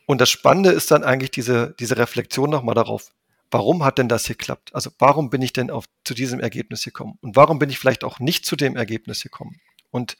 Und 0.05 0.21
das 0.21 0.29
Spannende 0.29 0.71
ist 0.71 0.91
dann 0.91 1.03
eigentlich 1.03 1.31
diese, 1.31 1.73
diese 1.79 1.97
Reflexion 1.97 2.49
nochmal 2.49 2.75
darauf, 2.75 3.11
warum 3.55 3.85
hat 3.85 3.99
denn 3.99 4.09
das 4.09 4.25
geklappt? 4.25 4.75
Also 4.75 4.91
warum 4.99 5.29
bin 5.29 5.41
ich 5.41 5.53
denn 5.53 5.71
auf, 5.71 5.85
zu 6.03 6.13
diesem 6.13 6.41
Ergebnis 6.41 6.83
gekommen? 6.83 7.17
Und 7.21 7.37
warum 7.37 7.57
bin 7.57 7.69
ich 7.69 7.79
vielleicht 7.79 8.03
auch 8.03 8.19
nicht 8.19 8.45
zu 8.45 8.57
dem 8.57 8.75
Ergebnis 8.75 9.23
gekommen? 9.23 9.61
Und 9.91 10.17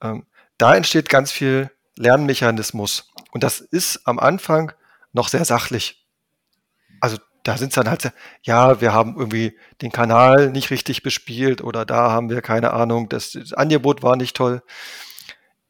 ähm, 0.00 0.24
da 0.56 0.74
entsteht 0.74 1.10
ganz 1.10 1.30
viel 1.30 1.70
Lernmechanismus. 1.98 3.12
Und 3.32 3.44
das 3.44 3.60
ist 3.60 4.08
am 4.08 4.18
Anfang 4.18 4.72
noch 5.12 5.28
sehr 5.28 5.44
sachlich. 5.44 6.06
Also 6.98 7.18
da 7.42 7.58
sind 7.58 7.68
es 7.68 7.74
dann 7.74 7.90
halt, 7.90 8.10
ja, 8.42 8.80
wir 8.80 8.94
haben 8.94 9.16
irgendwie 9.18 9.58
den 9.82 9.92
Kanal 9.92 10.50
nicht 10.50 10.70
richtig 10.70 11.02
bespielt 11.02 11.62
oder 11.62 11.84
da 11.84 12.10
haben 12.10 12.30
wir 12.30 12.40
keine 12.40 12.72
Ahnung, 12.72 13.10
das, 13.10 13.32
das 13.32 13.52
Angebot 13.52 14.02
war 14.02 14.16
nicht 14.16 14.34
toll. 14.34 14.62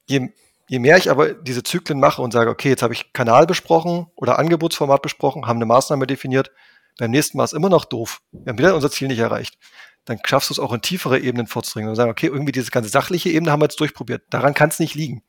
Je, 0.07 0.29
je 0.69 0.79
mehr 0.79 0.99
ich 0.99 1.11
aber 1.11 1.35
diese 1.35 1.65
Zyklen 1.65 1.99
mache 1.99 2.23
und 2.23 2.31
sage, 2.31 2.49
okay, 2.49 2.69
jetzt 2.69 2.83
habe 2.85 2.95
ich 2.95 3.13
Kanal 3.13 3.45
besprochen 3.45 4.07
oder 4.15 4.39
Angebotsformat 4.39 5.03
besprochen, 5.03 5.49
haben 5.49 5.59
eine 5.59 5.67
Maßnahme 5.67 6.07
definiert, 6.07 6.53
beim 6.99 7.11
nächsten 7.11 7.37
Mal 7.37 7.45
ist 7.45 7.53
immer 7.53 7.69
noch 7.69 7.85
doof. 7.85 8.23
Wir 8.33 8.51
haben 8.51 8.59
wieder 8.59 8.75
unser 8.75 8.91
Ziel 8.91 9.09
nicht 9.09 9.19
erreicht. 9.19 9.59
Dann 10.05 10.19
schaffst 10.25 10.51
du 10.51 10.55
es 10.55 10.59
auch 10.59 10.73
in 10.73 10.83
tiefere 10.83 11.19
Ebenen 11.19 11.47
vorzudringen 11.47 11.91
und 11.91 11.97
sagen, 11.97 12.11
okay, 12.11 12.27
irgendwie 12.27 12.53
diese 12.53 12.71
ganze 12.71 12.91
sachliche 12.91 13.29
Ebene 13.31 13.51
haben 13.51 13.61
wir 13.61 13.67
jetzt 13.67 13.81
durchprobiert. 13.81 14.23
Daran 14.31 14.55
kann 14.55 14.69
es 14.69 14.79
nicht 14.79 14.95
liegen. 14.95 15.23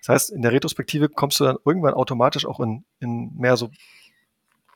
Das 0.00 0.08
heißt, 0.08 0.30
in 0.30 0.42
der 0.42 0.52
Retrospektive 0.52 1.08
kommst 1.08 1.38
du 1.38 1.44
dann 1.44 1.58
irgendwann 1.64 1.94
automatisch 1.94 2.46
auch 2.46 2.58
in, 2.58 2.84
in 2.98 3.32
mehr 3.36 3.56
so 3.56 3.70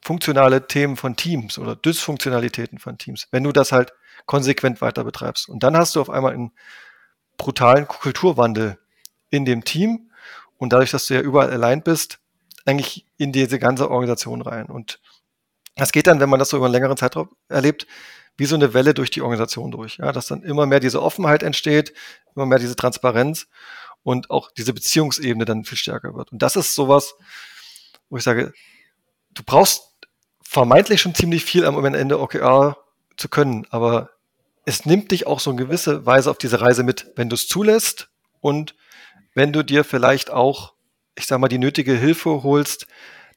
funktionale 0.01 0.69
Themen 0.69 0.97
von 0.97 1.17
Teams 1.17 1.59
oder 1.59 1.75
Dysfunktionalitäten 1.75 2.79
von 2.79 2.97
Teams, 2.97 3.27
wenn 3.33 3.43
du 3.43 3.51
das 3.51 3.73
halt 3.73 3.93
konsequent 4.27 4.81
weiter 4.81 5.03
betreibst. 5.03 5.49
Und 5.49 5.65
dann 5.65 5.77
hast 5.77 5.97
du 5.97 6.01
auf 6.01 6.11
einmal 6.11 6.33
einen 6.33 6.53
brutalen 7.39 7.89
Kulturwandel 7.89 8.79
in 9.31 9.45
dem 9.45 9.65
Team 9.65 10.11
und 10.59 10.73
dadurch, 10.73 10.93
dass 10.93 11.07
du 11.07 11.15
ja 11.15 11.21
überall 11.21 11.51
allein 11.51 11.83
bist, 11.83 12.21
eigentlich 12.65 13.07
in 13.17 13.33
diese 13.33 13.59
ganze 13.59 13.91
Organisation 13.91 14.43
rein. 14.43 14.67
Und 14.67 15.01
das 15.77 15.93
geht 15.93 16.07
dann, 16.07 16.21
wenn 16.21 16.29
man 16.29 16.39
das 16.39 16.49
so 16.49 16.57
über 16.57 16.67
einen 16.67 16.73
längeren 16.73 16.97
Zeitraum 16.97 17.29
erlebt, 17.49 17.87
wie 18.37 18.47
so 18.47 18.55
eine 18.55 18.75
Welle 18.75 18.95
durch 18.95 19.11
die 19.11 19.23
Organisation 19.23 19.71
durch. 19.71 19.99
Ja, 19.99 20.13
dass 20.13 20.27
dann 20.27 20.43
immer 20.43 20.67
mehr 20.67 20.81
diese 20.81 21.03
Offenheit 21.03 21.43
entsteht, 21.43 21.95
immer 22.35 22.47
mehr 22.47 22.59
diese 22.59 22.77
Transparenz 22.77 23.47
und 24.03 24.31
auch 24.31 24.51
diese 24.51 24.73
Beziehungsebene 24.73 25.45
dann 25.45 25.65
viel 25.65 25.79
stärker 25.79 26.15
wird. 26.15 26.33
Und 26.33 26.43
das 26.43 26.57
ist 26.57 26.75
sowas, 26.75 27.15
wo 28.09 28.17
ich 28.17 28.25
sage, 28.25 28.53
du 29.33 29.43
brauchst 29.45 29.83
vermeintlich 30.43 31.01
schon 31.01 31.15
ziemlich 31.15 31.45
viel 31.45 31.65
am 31.65 31.85
Ende 31.85 32.21
OKR 32.21 32.77
zu 33.17 33.29
können, 33.29 33.67
aber 33.71 34.11
es 34.65 34.85
nimmt 34.87 35.11
dich 35.11 35.27
auch 35.27 35.41
so 35.41 35.51
in 35.51 35.57
gewisse 35.57 36.07
Weise 36.07 36.31
auf 36.31 36.39
diese 36.39 36.61
Reise 36.61 36.83
mit, 36.83 37.13
wenn 37.17 37.29
du 37.29 37.35
es 37.35 37.49
zulässt 37.49 38.09
und 38.41 38.75
wenn 39.35 39.53
du 39.53 39.63
dir 39.63 39.85
vielleicht 39.85 40.31
auch, 40.31 40.75
ich 41.15 41.27
sag 41.27 41.39
mal, 41.39 41.49
die 41.49 41.59
nötige 41.59 41.95
Hilfe 41.95 42.43
holst, 42.43 42.87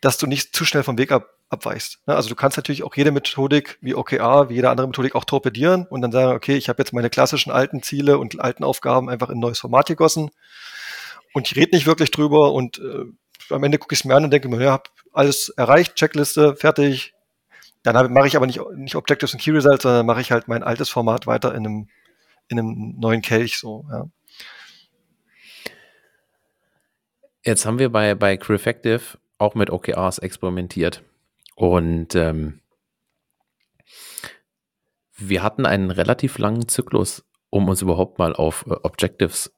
dass 0.01 0.17
du 0.17 0.27
nicht 0.27 0.55
zu 0.55 0.65
schnell 0.65 0.83
vom 0.83 0.97
Weg 0.97 1.11
ab, 1.11 1.38
abweichst. 1.49 1.99
Ne? 2.05 2.15
Also 2.15 2.29
du 2.29 2.35
kannst 2.35 2.57
natürlich 2.57 2.83
auch 2.83 2.95
jede 2.95 3.11
Methodik 3.11 3.77
wie 3.81 3.95
OKR, 3.95 4.49
wie 4.49 4.55
jede 4.55 4.69
andere 4.69 4.87
Methodik 4.87 5.15
auch 5.15 5.25
torpedieren 5.25 5.85
und 5.87 6.01
dann 6.01 6.11
sagen, 6.11 6.35
okay, 6.35 6.55
ich 6.55 6.69
habe 6.69 6.81
jetzt 6.81 6.93
meine 6.93 7.09
klassischen 7.09 7.51
alten 7.51 7.81
Ziele 7.81 8.17
und 8.17 8.39
alten 8.39 8.63
Aufgaben 8.63 9.09
einfach 9.09 9.29
in 9.29 9.37
ein 9.37 9.41
neues 9.41 9.59
Format 9.59 9.87
gegossen 9.87 10.31
und 11.33 11.47
ich 11.49 11.55
rede 11.55 11.75
nicht 11.75 11.87
wirklich 11.87 12.11
drüber 12.11 12.53
und 12.53 12.79
äh, 12.79 13.05
am 13.53 13.63
Ende 13.63 13.77
gucke 13.77 13.93
ich 13.93 14.01
es 14.01 14.05
mir 14.05 14.15
an 14.15 14.23
und 14.23 14.31
denke 14.31 14.47
mir, 14.47 14.61
ja, 14.61 14.71
habe 14.71 14.89
alles 15.11 15.49
erreicht, 15.49 15.95
Checkliste, 15.95 16.55
fertig. 16.55 17.13
Dann 17.81 18.13
mache 18.13 18.27
ich 18.27 18.35
aber 18.35 18.45
nicht, 18.45 18.59
nicht 18.75 18.95
Objectives 18.95 19.33
und 19.33 19.39
Key 19.39 19.51
Results, 19.51 19.83
sondern 19.83 20.05
mache 20.05 20.21
ich 20.21 20.31
halt 20.31 20.47
mein 20.47 20.63
altes 20.63 20.89
Format 20.89 21.27
weiter 21.27 21.55
in 21.55 21.65
einem, 21.65 21.87
in 22.47 22.59
einem 22.59 22.95
neuen 22.99 23.21
Kelch 23.21 23.57
so, 23.57 23.85
ja. 23.91 24.05
Jetzt 27.43 27.65
haben 27.65 27.79
wir 27.79 27.89
bei, 27.89 28.15
bei 28.15 28.35
Crefective 28.35 29.17
auch 29.37 29.55
mit 29.55 29.69
OKRs 29.69 30.19
experimentiert. 30.19 31.03
Und 31.59 32.15
ähm, 32.15 32.61
wir 35.17 35.43
hatten 35.43 35.65
einen 35.65 35.91
relativ 35.91 36.37
langen 36.37 36.69
Zyklus, 36.69 37.25
um 37.49 37.67
uns 37.67 37.81
überhaupt 37.81 38.17
mal 38.17 38.33
auf 38.33 38.65
äh, 38.65 38.75
Objectives 38.83 39.53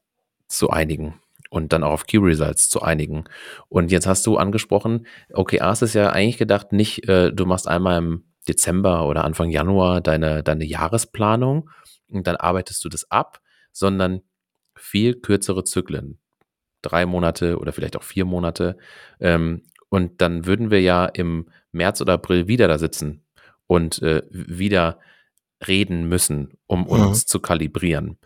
zu 0.47 0.71
einigen 0.71 1.21
und 1.51 1.73
dann 1.73 1.83
auch 1.83 1.91
auf 1.91 2.07
Key 2.07 2.17
Results 2.17 2.71
zu 2.71 2.81
einigen. 2.81 3.25
Und 3.69 3.91
jetzt 3.91 4.07
hast 4.07 4.25
du 4.25 4.37
angesprochen, 4.37 5.05
OKRs 5.31 5.83
ist 5.83 5.93
ja 5.93 6.09
eigentlich 6.09 6.39
gedacht, 6.39 6.73
nicht, 6.73 7.07
äh, 7.07 7.31
du 7.31 7.45
machst 7.45 7.67
einmal 7.67 7.99
im 7.99 8.23
Dezember 8.47 9.07
oder 9.07 9.23
Anfang 9.23 9.51
Januar 9.51 10.01
deine, 10.01 10.41
deine 10.41 10.65
Jahresplanung 10.65 11.69
und 12.07 12.25
dann 12.25 12.35
arbeitest 12.35 12.83
du 12.83 12.89
das 12.89 13.11
ab, 13.11 13.41
sondern 13.71 14.21
viel 14.75 15.21
kürzere 15.21 15.65
Zyklen. 15.65 16.17
Drei 16.81 17.05
Monate 17.05 17.59
oder 17.59 17.73
vielleicht 17.73 17.95
auch 17.95 18.01
vier 18.01 18.25
Monate. 18.25 18.75
Ähm, 19.19 19.61
und 19.91 20.21
dann 20.21 20.45
würden 20.45 20.71
wir 20.71 20.81
ja 20.81 21.05
im 21.05 21.47
März 21.73 21.99
oder 21.99 22.13
April 22.13 22.47
wieder 22.47 22.69
da 22.69 22.79
sitzen 22.79 23.25
und 23.67 24.01
äh, 24.01 24.23
wieder 24.31 24.99
reden 25.67 26.07
müssen, 26.07 26.57
um 26.65 26.87
uns 26.87 27.23
mhm. 27.23 27.27
zu 27.27 27.39
kalibrieren. 27.41 28.17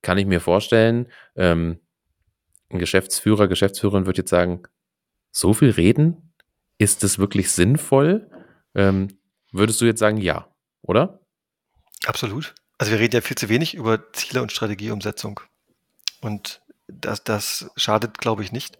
Kann 0.00 0.16
ich 0.16 0.24
mir 0.24 0.40
vorstellen, 0.40 1.08
ähm, 1.36 1.78
ein 2.70 2.78
Geschäftsführer, 2.78 3.48
Geschäftsführerin 3.48 4.06
wird 4.06 4.16
jetzt 4.16 4.30
sagen, 4.30 4.62
so 5.30 5.52
viel 5.52 5.70
reden? 5.70 6.32
Ist 6.78 7.02
das 7.02 7.18
wirklich 7.18 7.52
sinnvoll? 7.52 8.30
Ähm, 8.74 9.18
würdest 9.52 9.78
du 9.82 9.84
jetzt 9.84 10.00
sagen, 10.00 10.16
ja, 10.16 10.48
oder? 10.80 11.20
Absolut. 12.06 12.54
Also 12.78 12.92
wir 12.92 12.98
reden 12.98 13.16
ja 13.16 13.20
viel 13.20 13.36
zu 13.36 13.50
wenig 13.50 13.74
über 13.74 14.10
Ziele 14.14 14.40
und 14.40 14.52
Strategieumsetzung. 14.52 15.40
Und 16.22 16.62
das, 16.88 17.22
das 17.24 17.70
schadet, 17.76 18.16
glaube 18.18 18.42
ich, 18.42 18.52
nicht. 18.52 18.78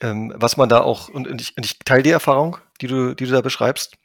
Ähm, 0.00 0.32
was 0.36 0.56
man 0.56 0.68
da 0.68 0.80
auch, 0.80 1.08
und, 1.08 1.26
und, 1.26 1.40
ich, 1.40 1.56
und 1.56 1.66
ich 1.66 1.78
teile 1.80 2.02
die 2.02 2.10
Erfahrung, 2.10 2.58
die 2.80 2.86
du, 2.86 3.14
die 3.14 3.26
du 3.26 3.32
da 3.32 3.40
beschreibst. 3.40 3.96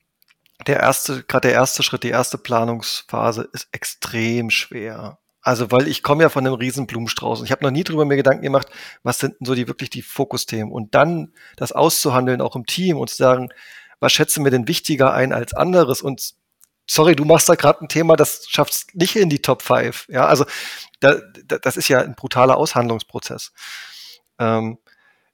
Der 0.66 0.80
erste, 0.80 1.24
gerade 1.24 1.50
der 1.50 1.58
erste 1.58 1.84
Schritt, 1.84 2.04
die 2.04 2.10
erste 2.10 2.38
Planungsphase 2.38 3.50
ist 3.54 3.68
extrem 3.72 4.50
schwer. 4.50 5.20
Also, 5.42 5.72
weil 5.72 5.90
ich 5.90 6.04
komme 6.04 6.24
ja 6.24 6.30
von 6.30 6.48
einem 6.48 6.56
riesen 6.56 6.88
Blumenstrauß 6.88 7.40
und 7.40 7.46
ich 7.46 7.52
habe 7.52 7.66
noch 7.66 7.72
nie 7.72 7.84
drüber 7.84 8.06
mir 8.06 8.16
Gedanken 8.16 8.44
gemacht, 8.44 8.68
was 9.04 9.20
sind 9.20 9.40
denn 9.40 9.46
so 9.46 9.56
die 9.56 9.68
wirklich 9.68 9.90
die 9.90 10.02
Fokusthemen 10.02 10.72
und 10.72 10.96
dann 10.96 11.34
das 11.58 11.74
auszuhandeln 11.74 12.40
auch 12.40 12.56
im 12.56 12.66
Team 12.66 12.98
und 12.98 13.10
zu 13.10 13.18
sagen, 13.18 13.50
was 14.00 14.14
schätzen 14.14 14.46
wir 14.46 14.52
denn 14.52 14.70
wichtiger 14.70 15.14
ein 15.14 15.34
als 15.34 15.54
anderes 15.54 16.02
und 16.02 16.36
sorry, 16.88 17.16
du 17.16 17.26
machst 17.26 17.50
da 17.50 17.56
gerade 17.56 17.82
ein 17.82 17.90
Thema, 17.90 18.16
das 18.16 18.46
schafft 18.50 18.96
nicht 18.96 19.16
in 19.18 19.30
die 19.30 19.42
Top 19.42 19.62
5. 19.62 20.08
Ja, 20.10 20.26
also 20.28 20.46
da, 21.02 21.16
da, 21.46 21.58
das 21.58 21.78
ist 21.78 21.90
ja 21.90 22.00
ein 22.00 22.16
brutaler 22.16 22.58
Aushandlungsprozess. 22.58 23.52
Ähm, 24.40 24.78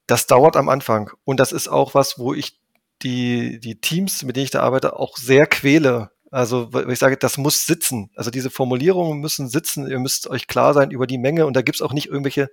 das 0.09 0.27
dauert 0.27 0.55
am 0.55 0.69
Anfang 0.69 1.11
und 1.23 1.39
das 1.39 1.51
ist 1.51 1.67
auch 1.67 1.93
was, 1.93 2.17
wo 2.17 2.33
ich 2.33 2.59
die, 3.01 3.59
die 3.59 3.79
Teams, 3.79 4.23
mit 4.23 4.35
denen 4.35 4.45
ich 4.45 4.51
da 4.51 4.61
arbeite, 4.61 4.97
auch 4.97 5.17
sehr 5.17 5.45
quäle. 5.47 6.11
Also, 6.31 6.73
weil 6.73 6.89
ich 6.91 6.99
sage, 6.99 7.17
das 7.17 7.37
muss 7.37 7.65
sitzen. 7.65 8.11
Also 8.15 8.29
diese 8.29 8.49
Formulierungen 8.49 9.19
müssen 9.19 9.49
sitzen. 9.49 9.87
Ihr 9.87 9.99
müsst 9.99 10.27
euch 10.27 10.47
klar 10.47 10.73
sein 10.73 10.91
über 10.91 11.07
die 11.07 11.17
Menge 11.17 11.45
und 11.45 11.55
da 11.55 11.61
gibt's 11.61 11.81
auch 11.81 11.93
nicht 11.93 12.07
irgendwelche 12.07 12.49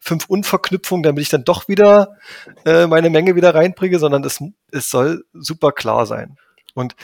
fünf 0.00 0.26
Unverknüpfungen, 0.26 1.02
damit 1.02 1.22
ich 1.22 1.28
dann 1.28 1.44
doch 1.44 1.68
wieder 1.68 2.16
äh, 2.64 2.86
meine 2.86 3.10
Menge 3.10 3.36
wieder 3.36 3.54
reinbringe, 3.54 3.98
sondern 3.98 4.24
es, 4.24 4.42
es 4.72 4.90
soll 4.90 5.24
super 5.32 5.72
klar 5.72 6.06
sein. 6.06 6.36
Und 6.74 6.96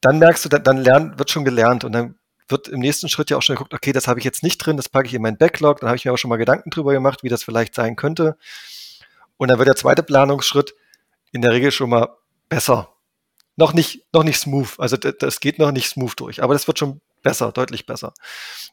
dann 0.00 0.18
merkst 0.18 0.44
du, 0.44 0.48
dann, 0.48 0.62
dann 0.62 0.78
lernt, 0.78 1.18
wird 1.18 1.30
schon 1.30 1.44
gelernt 1.44 1.84
und 1.84 1.92
dann 1.92 2.16
wird 2.48 2.68
im 2.68 2.80
nächsten 2.80 3.08
Schritt 3.08 3.30
ja 3.30 3.36
auch 3.36 3.42
schon 3.42 3.56
geguckt, 3.56 3.74
okay, 3.74 3.92
das 3.92 4.08
habe 4.08 4.18
ich 4.18 4.24
jetzt 4.24 4.42
nicht 4.42 4.58
drin, 4.58 4.76
das 4.76 4.88
packe 4.88 5.06
ich 5.06 5.14
in 5.14 5.22
meinen 5.22 5.36
Backlog, 5.36 5.80
dann 5.80 5.88
habe 5.88 5.96
ich 5.96 6.04
mir 6.04 6.12
auch 6.12 6.16
schon 6.16 6.30
mal 6.30 6.36
Gedanken 6.36 6.70
drüber 6.70 6.92
gemacht, 6.92 7.22
wie 7.22 7.28
das 7.28 7.42
vielleicht 7.42 7.74
sein 7.74 7.96
könnte. 7.96 8.36
Und 9.38 9.48
dann 9.48 9.58
wird 9.58 9.68
der 9.68 9.76
zweite 9.76 10.02
Planungsschritt 10.02 10.74
in 11.32 11.40
der 11.40 11.52
Regel 11.52 11.72
schon 11.72 11.90
mal 11.90 12.08
besser. 12.48 12.94
Noch 13.56 13.72
nicht, 13.72 14.04
noch 14.12 14.22
nicht 14.22 14.38
smooth. 14.38 14.78
Also 14.78 14.96
das 14.96 15.40
geht 15.40 15.58
noch 15.58 15.72
nicht 15.72 15.88
smooth 15.88 16.12
durch, 16.20 16.42
aber 16.42 16.52
das 16.52 16.66
wird 16.66 16.78
schon 16.78 17.00
besser, 17.22 17.50
deutlich 17.52 17.86
besser. 17.86 18.12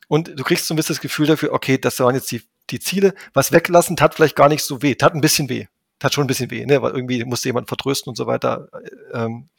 Und 0.07 0.39
du 0.39 0.43
kriegst 0.43 0.67
so 0.67 0.73
ein 0.73 0.77
bisschen 0.77 0.95
das 0.95 1.01
Gefühl 1.01 1.27
dafür, 1.27 1.53
okay, 1.53 1.77
das 1.77 1.99
waren 1.99 2.15
jetzt 2.15 2.31
die, 2.31 2.43
die 2.69 2.79
Ziele. 2.79 3.13
Was 3.33 3.51
weglassen 3.51 3.95
tat 3.95 4.13
vielleicht 4.15 4.35
gar 4.35 4.49
nicht 4.49 4.63
so 4.63 4.81
weh, 4.81 4.95
tat 4.95 5.13
ein 5.15 5.21
bisschen 5.21 5.49
weh. 5.49 5.65
Tat 5.99 6.13
schon 6.13 6.25
ein 6.25 6.27
bisschen 6.27 6.51
weh, 6.51 6.65
ne? 6.65 6.81
weil 6.81 6.91
irgendwie 6.91 7.23
musste 7.23 7.47
jemand 7.49 7.67
vertrösten 7.67 8.11
und 8.11 8.15
so 8.15 8.27
weiter. 8.27 8.67
Ähm, 9.13 9.49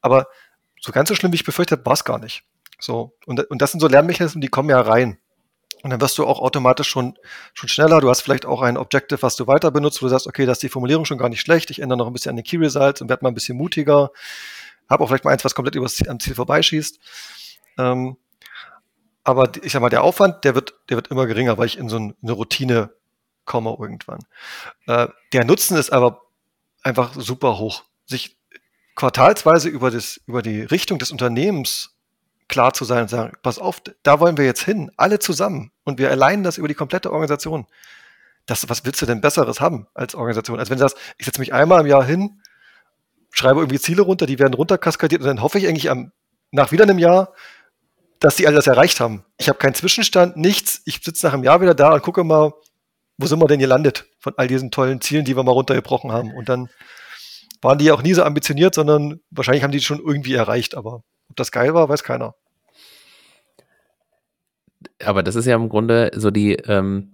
aber 0.00 0.26
so 0.80 0.92
ganz 0.92 1.08
so 1.08 1.14
schlimm, 1.14 1.32
wie 1.32 1.36
ich 1.36 1.44
befürchtet 1.44 1.78
habe, 1.78 1.86
war 1.86 1.94
es 1.94 2.04
gar 2.04 2.18
nicht. 2.18 2.44
So, 2.78 3.16
und, 3.24 3.40
und 3.50 3.62
das 3.62 3.72
sind 3.72 3.80
so 3.80 3.88
Lernmechanismen, 3.88 4.42
die 4.42 4.48
kommen 4.48 4.68
ja 4.68 4.80
rein. 4.80 5.18
Und 5.82 5.90
dann 5.90 6.00
wirst 6.00 6.18
du 6.18 6.26
auch 6.26 6.40
automatisch 6.40 6.88
schon, 6.88 7.16
schon 7.54 7.68
schneller. 7.68 8.00
Du 8.00 8.08
hast 8.08 8.22
vielleicht 8.22 8.46
auch 8.46 8.62
ein 8.62 8.76
Objective, 8.76 9.22
was 9.22 9.36
du 9.36 9.46
weiter 9.46 9.70
benutzt, 9.70 10.02
wo 10.02 10.06
du 10.06 10.10
sagst, 10.10 10.26
okay, 10.26 10.46
das 10.46 10.58
ist 10.58 10.62
die 10.62 10.68
Formulierung 10.68 11.04
schon 11.04 11.18
gar 11.18 11.28
nicht 11.28 11.40
schlecht. 11.40 11.70
Ich 11.70 11.80
ändere 11.80 11.98
noch 11.98 12.06
ein 12.06 12.12
bisschen 12.12 12.30
an 12.30 12.36
den 12.36 12.44
Key 12.44 12.56
Results 12.56 13.00
und 13.00 13.08
werde 13.08 13.24
mal 13.24 13.30
ein 13.30 13.34
bisschen 13.34 13.56
mutiger. 13.56 14.10
Habe 14.88 15.04
auch 15.04 15.08
vielleicht 15.08 15.24
mal 15.24 15.32
eins, 15.32 15.44
was 15.44 15.54
komplett 15.54 15.74
übers 15.74 16.06
am 16.08 16.18
Ziel 16.20 16.34
vorbeischießt. 16.34 16.98
Ähm, 17.78 18.16
aber 19.24 19.50
ich 19.62 19.72
sag 19.72 19.82
mal, 19.82 19.90
der 19.90 20.04
Aufwand, 20.04 20.44
der 20.44 20.54
wird, 20.54 20.74
der 20.88 20.96
wird 20.96 21.08
immer 21.08 21.26
geringer, 21.26 21.58
weil 21.58 21.66
ich 21.66 21.78
in 21.78 21.88
so 21.88 21.96
eine 21.96 22.32
Routine 22.32 22.90
komme 23.44 23.76
irgendwann. 23.78 24.20
Äh, 24.86 25.08
der 25.32 25.44
Nutzen 25.44 25.76
ist 25.76 25.92
aber 25.92 26.22
einfach 26.82 27.14
super 27.14 27.58
hoch. 27.58 27.84
Sich 28.04 28.38
quartalsweise 28.94 29.68
über, 29.68 29.90
das, 29.90 30.20
über 30.26 30.42
die 30.42 30.62
Richtung 30.62 30.98
des 30.98 31.10
Unternehmens 31.10 31.95
klar 32.48 32.72
zu 32.72 32.84
sein 32.84 33.02
und 33.02 33.10
sagen, 33.10 33.32
pass 33.42 33.58
auf, 33.58 33.82
da 34.02 34.20
wollen 34.20 34.36
wir 34.36 34.44
jetzt 34.44 34.62
hin, 34.62 34.90
alle 34.96 35.18
zusammen. 35.18 35.72
Und 35.84 35.98
wir 35.98 36.10
allein 36.10 36.42
das 36.42 36.58
über 36.58 36.68
die 36.68 36.74
komplette 36.74 37.12
Organisation. 37.12 37.66
Das, 38.46 38.68
was 38.68 38.84
willst 38.84 39.02
du 39.02 39.06
denn 39.06 39.20
Besseres 39.20 39.60
haben 39.60 39.88
als 39.94 40.14
Organisation? 40.14 40.58
Als 40.58 40.70
wenn 40.70 40.78
du 40.78 40.82
sagst, 40.82 40.96
ich 41.18 41.26
setze 41.26 41.40
mich 41.40 41.52
einmal 41.52 41.80
im 41.80 41.86
Jahr 41.86 42.04
hin, 42.04 42.40
schreibe 43.30 43.60
irgendwie 43.60 43.80
Ziele 43.80 44.02
runter, 44.02 44.26
die 44.26 44.38
werden 44.38 44.54
runterkaskadiert 44.54 45.20
und 45.20 45.26
dann 45.26 45.42
hoffe 45.42 45.58
ich 45.58 45.66
eigentlich 45.66 45.90
am, 45.90 46.12
nach 46.52 46.72
wieder 46.72 46.84
einem 46.84 46.98
Jahr, 46.98 47.34
dass 48.20 48.36
die 48.36 48.46
alle 48.46 48.56
das 48.56 48.66
erreicht 48.66 49.00
haben. 49.00 49.24
Ich 49.36 49.48
habe 49.48 49.58
keinen 49.58 49.74
Zwischenstand, 49.74 50.36
nichts. 50.36 50.82
Ich 50.84 51.00
sitze 51.02 51.26
nach 51.26 51.34
einem 51.34 51.44
Jahr 51.44 51.60
wieder 51.60 51.74
da 51.74 51.92
und 51.92 52.02
gucke 52.02 52.24
mal, 52.24 52.52
wo 53.18 53.26
sind 53.26 53.40
wir 53.40 53.46
denn 53.46 53.58
gelandet 53.58 54.06
von 54.18 54.34
all 54.36 54.46
diesen 54.46 54.70
tollen 54.70 55.00
Zielen, 55.00 55.24
die 55.24 55.36
wir 55.36 55.42
mal 55.42 55.52
runtergebrochen 55.52 56.12
haben. 56.12 56.32
Und 56.32 56.48
dann 56.48 56.68
waren 57.62 57.78
die 57.78 57.86
ja 57.86 57.94
auch 57.94 58.02
nie 58.02 58.14
so 58.14 58.22
ambitioniert, 58.22 58.74
sondern 58.74 59.20
wahrscheinlich 59.30 59.64
haben 59.64 59.72
die 59.72 59.80
schon 59.80 59.98
irgendwie 59.98 60.34
erreicht. 60.34 60.74
Aber 60.74 61.02
ob 61.36 61.40
das 61.40 61.52
geil 61.52 61.74
war, 61.74 61.90
weiß 61.90 62.02
keiner. 62.02 62.34
Aber 65.04 65.22
das 65.22 65.34
ist 65.34 65.44
ja 65.44 65.54
im 65.54 65.68
Grunde 65.68 66.10
so 66.14 66.30
die, 66.30 66.54
ähm, 66.54 67.12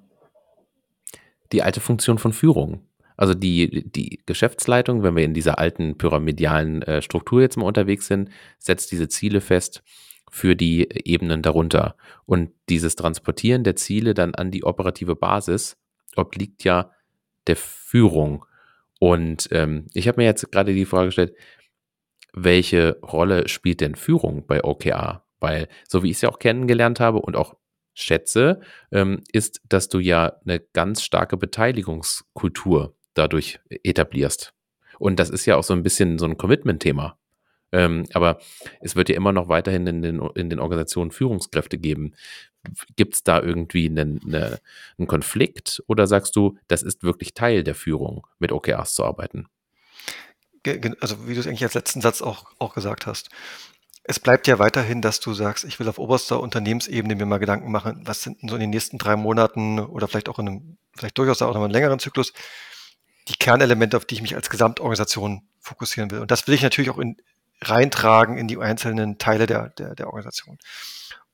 die 1.51 1.65
alte 1.65 1.81
Funktion 1.81 2.19
von 2.19 2.33
Führung. 2.33 2.87
Also 3.17 3.35
die, 3.35 3.91
die 3.91 4.21
Geschäftsleitung, 4.25 5.03
wenn 5.03 5.17
wir 5.17 5.25
in 5.25 5.35
dieser 5.35 5.59
alten 5.59 5.99
pyramidalen 5.99 6.83
äh, 6.83 7.03
Struktur 7.03 7.41
jetzt 7.41 7.57
mal 7.57 7.67
unterwegs 7.67 8.07
sind, 8.07 8.31
setzt 8.59 8.93
diese 8.93 9.09
Ziele 9.09 9.41
fest 9.41 9.83
für 10.31 10.55
die 10.55 10.89
Ebenen 11.05 11.43
darunter. 11.43 11.97
Und 12.25 12.53
dieses 12.69 12.95
Transportieren 12.95 13.65
der 13.65 13.75
Ziele 13.75 14.15
dann 14.15 14.37
an 14.37 14.53
die 14.53 14.63
operative 14.63 15.17
Basis 15.17 15.77
obliegt 16.15 16.63
ja 16.63 16.93
der 17.49 17.57
Führung. 17.57 18.47
Und 19.01 19.49
ähm, 19.51 19.89
ich 19.95 20.07
habe 20.07 20.21
mir 20.21 20.27
jetzt 20.27 20.53
gerade 20.53 20.73
die 20.73 20.85
Frage 20.85 21.07
gestellt, 21.07 21.35
welche 22.33 22.99
Rolle 23.01 23.49
spielt 23.49 23.81
denn 23.81 23.95
Führung 23.95 24.47
bei 24.47 24.65
OKR? 24.65 25.25
Weil, 25.41 25.69
so 25.89 26.03
wie 26.03 26.11
ich 26.11 26.17
es 26.17 26.23
ja 26.23 26.29
auch 26.29 26.39
kennengelernt 26.39 27.01
habe 27.01 27.19
und 27.21 27.37
auch 27.37 27.57
schätze, 27.95 28.61
ähm, 28.91 29.23
ist, 29.33 29.61
dass 29.69 29.89
du 29.89 29.99
ja 29.99 30.35
eine 30.45 30.61
ganz 30.61 31.03
starke 31.03 31.37
Beteiligungskultur 31.37 32.95
dadurch 33.15 33.61
etablierst. 33.69 34.55
Und 34.99 35.19
das 35.19 35.31
ist 35.31 35.47
ja 35.47 35.57
auch 35.57 35.65
so 35.65 35.75
ein 35.75 35.83
bisschen 35.83 36.19
so 36.19 36.27
ein 36.27 36.39
Commitment-Thema. 36.39 37.19
Ähm, 37.73 38.05
aber 38.13 38.39
es 38.81 38.97
wird 38.97 39.09
ja 39.09 39.17
immer 39.17 39.33
noch 39.33 39.49
weiterhin 39.49 39.87
in 39.87 40.03
den, 40.03 40.21
in 40.35 40.51
den 40.51 40.61
Organisationen 40.61 41.11
Führungskräfte 41.11 41.79
geben. 41.79 42.15
Gibt 42.97 43.15
es 43.15 43.25
da 43.25 43.43
irgendwie 43.43 43.89
einen, 43.89 44.21
eine, 44.25 44.61
einen 44.99 45.09
Konflikt 45.09 45.83
oder 45.87 46.07
sagst 46.07 46.37
du, 46.37 46.57
das 46.69 46.83
ist 46.83 47.03
wirklich 47.03 47.35
Teil 47.35 47.65
der 47.65 47.75
Führung, 47.75 48.27
mit 48.39 48.53
OKRs 48.53 48.95
zu 48.95 49.05
arbeiten? 49.05 49.47
Also 51.01 51.27
wie 51.27 51.35
du 51.35 51.41
es 51.41 51.47
eigentlich 51.47 51.65
als 51.65 51.75
letzten 51.75 52.01
Satz 52.01 52.23
auch, 52.23 52.47
auch 52.59 52.75
gesagt 52.75 53.07
hast. 53.07 53.31
Es 54.05 54.19
bleibt 54.19 54.47
ja 54.49 54.59
weiterhin, 54.59 55.01
dass 55.01 55.21
du 55.21 55.33
sagst, 55.33 55.65
ich 55.65 55.79
will 55.79 55.89
auf 55.89 55.99
oberster 55.99 56.41
Unternehmensebene 56.41 57.15
mir 57.15 57.27
mal 57.27 57.39
Gedanken 57.39 57.71
machen, 57.71 58.03
was 58.05 58.23
sind 58.23 58.43
denn 58.43 58.49
so 58.49 58.57
in 58.57 58.61
den 58.61 58.71
nächsten 58.71 58.99
drei 58.99 59.15
Monaten 59.17 59.79
oder 59.79 60.09
vielleicht 60.09 60.29
auch 60.29 60.41
in 60.41 60.49
einem, 60.49 60.77
vielleicht 60.97 61.19
durchaus 61.19 61.41
auch 61.43 61.55
in 61.55 61.63
einem 61.63 61.71
längeren 61.71 62.01
Zyklus, 62.01 62.33
die 63.29 63.35
Kernelemente, 63.35 63.97
auf 63.97 64.05
die 64.05 64.17
ich 64.17 64.23
mich 64.23 64.35
als 64.35 64.51
Gesamtorganisation 64.51 65.43
fokussieren 65.61 66.11
will. 66.11 66.19
Und 66.19 66.33
das 66.33 66.49
will 66.49 66.55
ich 66.55 66.63
natürlich 66.63 66.91
auch 66.91 66.99
in, 66.99 67.17
reintragen 67.61 68.39
in 68.39 68.49
die 68.49 68.59
einzelnen 68.59 69.19
Teile 69.19 69.47
der, 69.47 69.69
der, 69.71 69.95
der 69.95 70.09
Organisation. 70.09 70.59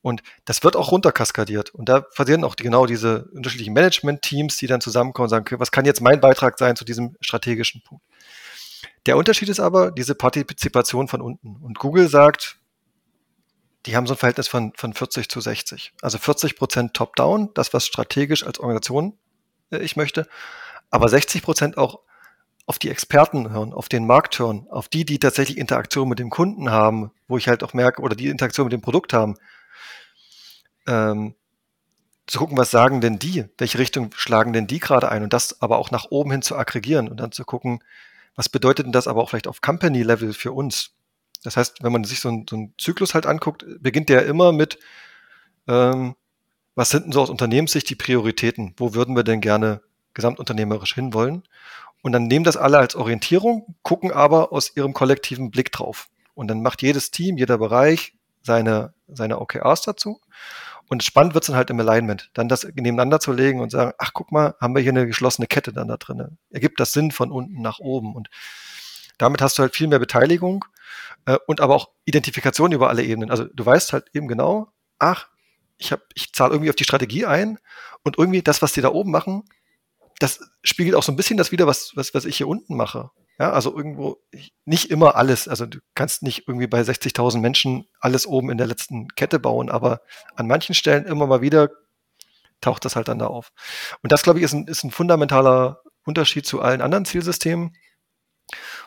Und 0.01 0.23
das 0.45 0.62
wird 0.62 0.77
auch 0.77 0.93
runterkaskadiert. 0.93 1.71
Und 1.71 1.88
da 1.88 2.01
passieren 2.01 2.45
auch 2.45 2.55
die, 2.55 2.62
genau 2.62 2.87
diese 2.87 3.25
unterschiedlichen 3.35 3.73
Management-Teams, 3.73 4.57
die 4.57 4.67
dann 4.67 4.81
zusammenkommen 4.81 5.25
und 5.25 5.31
sagen, 5.31 5.45
okay, 5.47 5.59
was 5.59 5.73
kann 5.73 5.85
jetzt 5.87 6.01
mein 6.01 6.21
Beitrag 6.21 6.59
sein 6.59 6.77
zu 6.77 6.85
diesem 6.85 7.17
strategischen 7.21 7.83
Punkt? 7.83 8.05
Der 9.07 9.17
Unterschied 9.17 9.49
ist 9.49 9.61
aber 9.61 9.91
diese 9.91 10.15
Partizipation 10.15 11.09
von 11.09 11.21
unten. 11.21 11.57
Und 11.57 11.79
Google 11.79 12.09
sagt, 12.09 12.59
die 13.87 13.97
haben 13.97 14.07
so 14.07 14.15
ein 14.15 14.19
Verhältnis 14.19 14.49
von, 14.49 14.73
von 14.77 14.93
40 14.93 15.29
zu 15.29 15.41
60. 15.41 15.93
Also 16.03 16.19
40 16.19 16.57
Prozent 16.57 16.95
Top-Down, 16.95 17.51
das, 17.55 17.73
was 17.73 17.87
strategisch 17.87 18.45
als 18.45 18.59
Organisation 18.59 19.19
äh, 19.71 19.79
ich 19.79 19.97
möchte, 19.97 20.29
aber 20.91 21.09
60 21.09 21.43
Prozent 21.43 21.79
auch 21.79 22.01
auf 22.67 22.79
die 22.79 22.91
Experten 22.91 23.51
hören, 23.51 23.73
auf 23.73 23.89
den 23.89 24.07
Markt 24.07 24.39
hören, 24.39 24.67
auf 24.69 24.89
die, 24.89 25.05
die 25.05 25.19
tatsächlich 25.19 25.57
Interaktion 25.57 26.09
mit 26.09 26.19
dem 26.19 26.29
Kunden 26.29 26.71
haben, 26.71 27.11
wo 27.27 27.39
ich 27.39 27.49
halt 27.49 27.63
auch 27.63 27.73
merke, 27.73 28.03
oder 28.03 28.15
die 28.15 28.29
Interaktion 28.29 28.67
mit 28.67 28.75
dem 28.75 28.83
Produkt 28.83 29.15
haben, 29.15 29.37
ähm, 30.87 31.35
zu 32.27 32.39
gucken, 32.39 32.59
was 32.59 32.71
sagen 32.71 33.01
denn 33.01 33.19
die, 33.19 33.47
welche 33.57 33.79
Richtung 33.79 34.11
schlagen 34.15 34.53
denn 34.53 34.67
die 34.67 34.81
gerade 34.81 35.09
ein 35.09 35.23
und 35.23 35.33
das 35.33 35.63
aber 35.63 35.79
auch 35.79 35.91
nach 35.91 36.11
oben 36.11 36.31
hin 36.31 36.43
zu 36.43 36.57
aggregieren 36.57 37.09
und 37.09 37.19
dann 37.21 37.33
zu 37.33 37.45
gucken, 37.45 37.83
was 38.38 38.48
bedeutet 38.48 38.87
denn 38.87 38.92
das 38.92 39.09
aber 39.09 39.20
auch 39.20 39.31
vielleicht 39.31 39.48
auf 39.48 39.61
Company-Level 39.61 40.33
für 40.33 40.53
uns? 40.53 40.92
Das 41.42 41.57
heißt, 41.57 41.83
wenn 41.83 41.90
man 41.90 42.05
sich 42.05 42.20
so, 42.20 42.29
ein, 42.29 42.46
so 42.48 42.55
einen 42.55 42.72
Zyklus 42.79 43.12
halt 43.12 43.27
anguckt, 43.27 43.66
beginnt 43.81 44.09
der 44.09 44.27
immer 44.27 44.53
mit, 44.53 44.79
ähm, 45.66 46.14
was 46.77 46.90
sind 46.90 47.07
denn 47.07 47.12
so 47.12 47.20
aus 47.20 47.31
Unternehmenssicht 47.31 47.90
die 47.90 47.96
Prioritäten? 47.96 48.74
Wo 48.77 48.94
würden 48.94 49.16
wir 49.16 49.24
denn 49.24 49.40
gerne 49.40 49.83
gesamtunternehmerisch 50.14 50.94
hinwollen? 50.94 51.42
Und 52.01 52.12
dann 52.12 52.29
nehmen 52.29 52.44
das 52.44 52.57
alle 52.57 52.79
als 52.79 52.94
Orientierung, 52.94 53.74
gucken 53.83 54.12
aber 54.12 54.53
aus 54.53 54.77
ihrem 54.77 54.94
kollektiven 54.94 55.51
Blick 55.51 55.72
drauf. 55.72 56.07
Und 56.35 56.46
dann 56.46 56.62
macht 56.62 56.81
jedes 56.83 57.11
Team, 57.11 57.38
jeder 57.38 57.59
Bereich 57.59 58.14
seine, 58.42 58.94
seine 59.09 59.40
OKRs 59.40 59.83
dazu. 59.83 60.20
Und 60.88 61.05
spannend 61.05 61.35
wird 61.35 61.44
es 61.44 61.48
dann 61.48 61.57
halt 61.57 61.70
im 61.70 61.79
Alignment, 61.81 62.31
dann 62.33 62.48
das 62.48 62.64
nebeneinander 62.64 63.20
zu 63.20 63.33
legen 63.33 63.61
und 63.61 63.70
sagen, 63.70 63.92
ach 63.98 64.12
guck 64.14 64.33
mal, 64.33 64.55
haben 64.61 64.74
wir 64.74 64.83
hier 64.83 64.92
eine 64.92 65.07
geschlossene 65.07 65.46
Kette 65.46 65.72
dann 65.72 65.88
da 65.88 65.98
drin. 65.98 66.38
Ergibt 66.51 66.81
das 66.81 66.92
Sinn 66.92 67.11
von 67.11 67.31
unten 67.31 67.61
nach 67.61 67.79
oben. 67.79 68.14
Und 68.14 68.31
damit 69.18 69.42
hast 69.42 69.59
du 69.59 69.62
halt 69.62 69.77
viel 69.77 69.87
mehr 69.88 69.98
Beteiligung 69.98 70.64
äh, 71.27 71.38
und 71.46 71.61
aber 71.61 71.74
auch 71.74 71.90
Identifikation 72.07 72.72
über 72.72 72.88
alle 72.88 73.03
Ebenen. 73.03 73.31
Also 73.31 73.44
du 73.44 73.66
weißt 73.66 73.92
halt 73.92 74.07
eben 74.14 74.29
genau, 74.29 74.72
ach, 74.98 75.29
ich, 75.77 75.92
hab, 75.92 76.01
ich 76.14 76.33
zahle 76.33 76.53
irgendwie 76.55 76.70
auf 76.70 76.77
die 76.77 76.85
Strategie 76.85 77.27
ein 77.27 77.59
und 78.03 78.18
irgendwie 78.18 78.42
das, 78.42 78.62
was 78.62 78.72
die 78.72 78.81
da 78.81 78.88
oben 78.88 79.11
machen, 79.11 79.44
das 80.18 80.40
spiegelt 80.62 80.96
auch 80.96 81.03
so 81.03 81.12
ein 81.12 81.16
bisschen 81.16 81.37
das 81.37 81.53
wieder, 81.53 81.66
was, 81.66 81.92
was, 81.94 82.14
was 82.14 82.24
ich 82.24 82.37
hier 82.37 82.48
unten 82.48 82.77
mache. 82.77 83.11
Ja, 83.38 83.53
also 83.53 83.77
irgendwo, 83.77 84.20
nicht 84.64 84.90
immer 84.90 85.14
alles. 85.14 85.46
Also 85.46 85.64
du 85.66 85.79
kannst 85.94 86.22
nicht 86.22 86.48
irgendwie 86.48 86.66
bei 86.66 86.81
60.000 86.81 87.38
Menschen 87.38 87.87
alles 88.01 88.27
oben 88.27 88.51
in 88.51 88.59
der 88.59 88.66
letzten 88.66 89.09
Kette 89.14 89.38
bauen, 89.38 89.70
aber 89.70 90.01
an 90.35 90.48
manchen 90.48 90.74
Stellen 90.74 91.05
immer 91.05 91.27
mal 91.27 91.40
wieder 91.40 91.70
taucht 92.61 92.85
das 92.85 92.96
halt 92.96 93.07
dann 93.07 93.20
da 93.20 93.29
auf. 93.29 93.53
Und 94.03 94.11
das, 94.11 94.24
glaube 94.24 94.40
ich, 94.40 94.44
ist 94.44 94.55
ein, 94.55 94.66
ist 94.66 94.83
ein 94.83 94.90
fundamentaler 94.90 95.83
Unterschied 96.05 96.46
zu 96.46 96.61
allen 96.61 96.81
anderen 96.81 97.05
Zielsystemen. 97.05 97.77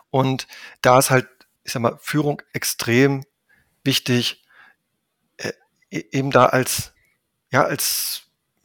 Und 0.09 0.47
da 0.81 0.99
ist 0.99 1.11
halt, 1.11 1.29
ich 1.63 1.71
sag 1.71 1.81
mal, 1.81 1.97
Führung 2.01 2.41
extrem 2.51 3.23
wichtig, 3.85 4.43
äh, 5.37 5.53
e-, 5.91 6.05
eben 6.11 6.31
da 6.31 6.47
als, 6.47 6.93
ja, 7.51 7.63
als 7.63 8.23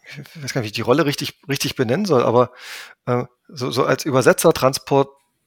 ich 0.08 0.42
weiß 0.42 0.52
gar 0.52 0.60
nicht, 0.60 0.66
wie 0.66 0.66
ich 0.66 0.72
die 0.72 0.82
Rolle 0.82 1.04
richtig, 1.04 1.40
richtig 1.48 1.76
benennen 1.76 2.06
soll, 2.06 2.22
aber 2.22 2.52
äh, 3.06 3.24
so, 3.48 3.70
so 3.70 3.84
als 3.84 4.04
Übersetzer, 4.04 4.52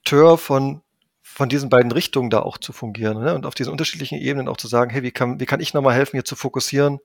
Transporteur 0.03 0.37
von, 0.37 0.81
von 1.21 1.49
diesen 1.49 1.69
beiden 1.69 1.91
Richtungen 1.91 2.29
da 2.29 2.41
auch 2.41 2.57
zu 2.57 2.73
fungieren 2.73 3.23
ne? 3.23 3.35
und 3.35 3.45
auf 3.45 3.55
diesen 3.55 3.71
unterschiedlichen 3.71 4.17
Ebenen 4.17 4.47
auch 4.47 4.57
zu 4.57 4.67
sagen, 4.67 4.91
hey, 4.91 5.03
wie 5.03 5.11
kann, 5.11 5.39
wie 5.39 5.45
kann 5.45 5.59
ich 5.59 5.73
nochmal 5.73 5.95
helfen, 5.95 6.15
hier 6.15 6.25
zu 6.25 6.35
fokussieren 6.35 6.99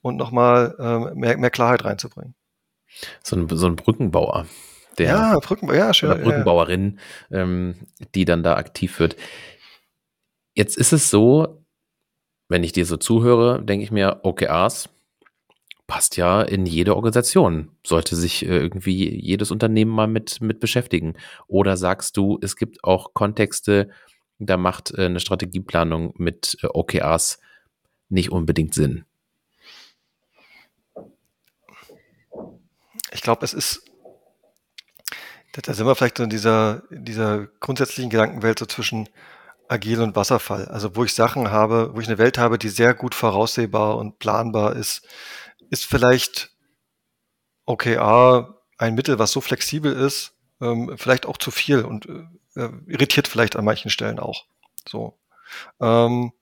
und 0.00 0.16
nochmal 0.16 0.74
äh, 0.78 1.14
mehr, 1.14 1.36
mehr 1.36 1.50
Klarheit 1.50 1.84
reinzubringen? 1.84 2.34
So 3.22 3.36
ein, 3.36 3.48
so 3.50 3.66
ein 3.66 3.76
Brückenbauer. 3.76 4.46
Der, 4.96 5.08
ja, 5.08 5.38
Brückenbauer, 5.38 5.76
ja, 5.76 5.94
schön. 5.94 6.10
Oder 6.10 6.20
Brückenbauerin, 6.20 6.98
ja. 7.30 7.38
ähm, 7.38 7.74
die 8.14 8.24
dann 8.24 8.42
da 8.42 8.56
aktiv 8.56 8.98
wird. 8.98 9.16
Jetzt 10.54 10.76
ist 10.76 10.92
es 10.92 11.10
so, 11.10 11.64
wenn 12.48 12.64
ich 12.64 12.72
dir 12.72 12.86
so 12.86 12.96
zuhöre, 12.96 13.62
denke 13.62 13.84
ich 13.84 13.90
mir, 13.92 14.20
OKRs 14.22 14.88
passt 15.88 16.18
ja 16.18 16.42
in 16.42 16.66
jede 16.66 16.94
Organisation. 16.94 17.70
Sollte 17.84 18.14
sich 18.14 18.44
äh, 18.44 18.58
irgendwie 18.58 19.08
jedes 19.18 19.50
Unternehmen 19.50 19.90
mal 19.90 20.06
mit, 20.06 20.40
mit 20.40 20.60
beschäftigen. 20.60 21.14
Oder 21.48 21.76
sagst 21.76 22.16
du, 22.16 22.38
es 22.40 22.54
gibt 22.54 22.84
auch 22.84 23.14
Kontexte, 23.14 23.90
da 24.38 24.56
macht 24.56 24.92
äh, 24.96 25.06
eine 25.06 25.18
Strategieplanung 25.18 26.14
mit 26.16 26.58
äh, 26.62 26.66
OKRs 26.66 27.40
nicht 28.10 28.30
unbedingt 28.30 28.74
Sinn? 28.74 29.06
Ich 33.10 33.22
glaube, 33.22 33.44
es 33.44 33.54
ist, 33.54 33.82
da 35.52 35.72
sind 35.72 35.86
wir 35.86 35.94
vielleicht 35.94 36.20
in 36.20 36.28
dieser, 36.28 36.82
dieser 36.90 37.46
grundsätzlichen 37.60 38.10
Gedankenwelt 38.10 38.58
so 38.58 38.66
zwischen 38.66 39.08
agil 39.68 40.02
und 40.02 40.16
Wasserfall. 40.16 40.66
Also 40.66 40.96
wo 40.96 41.04
ich 41.04 41.14
Sachen 41.14 41.50
habe, 41.50 41.94
wo 41.94 42.00
ich 42.00 42.08
eine 42.08 42.18
Welt 42.18 42.36
habe, 42.36 42.58
die 42.58 42.68
sehr 42.68 42.92
gut 42.92 43.14
voraussehbar 43.14 43.96
und 43.96 44.18
planbar 44.18 44.76
ist, 44.76 45.06
ist 45.70 45.84
vielleicht 45.84 46.50
OKR 47.66 48.62
ein 48.78 48.94
Mittel, 48.94 49.18
was 49.18 49.32
so 49.32 49.40
flexibel 49.40 49.92
ist, 49.92 50.34
ähm, 50.60 50.94
vielleicht 50.96 51.26
auch 51.26 51.36
zu 51.36 51.50
viel 51.50 51.84
und 51.84 52.06
äh, 52.06 52.68
irritiert 52.86 53.28
vielleicht 53.28 53.56
an 53.56 53.64
manchen 53.64 53.90
Stellen 53.90 54.18
auch. 54.18 54.46
So. 54.88 55.18
Ähm, 55.80 56.32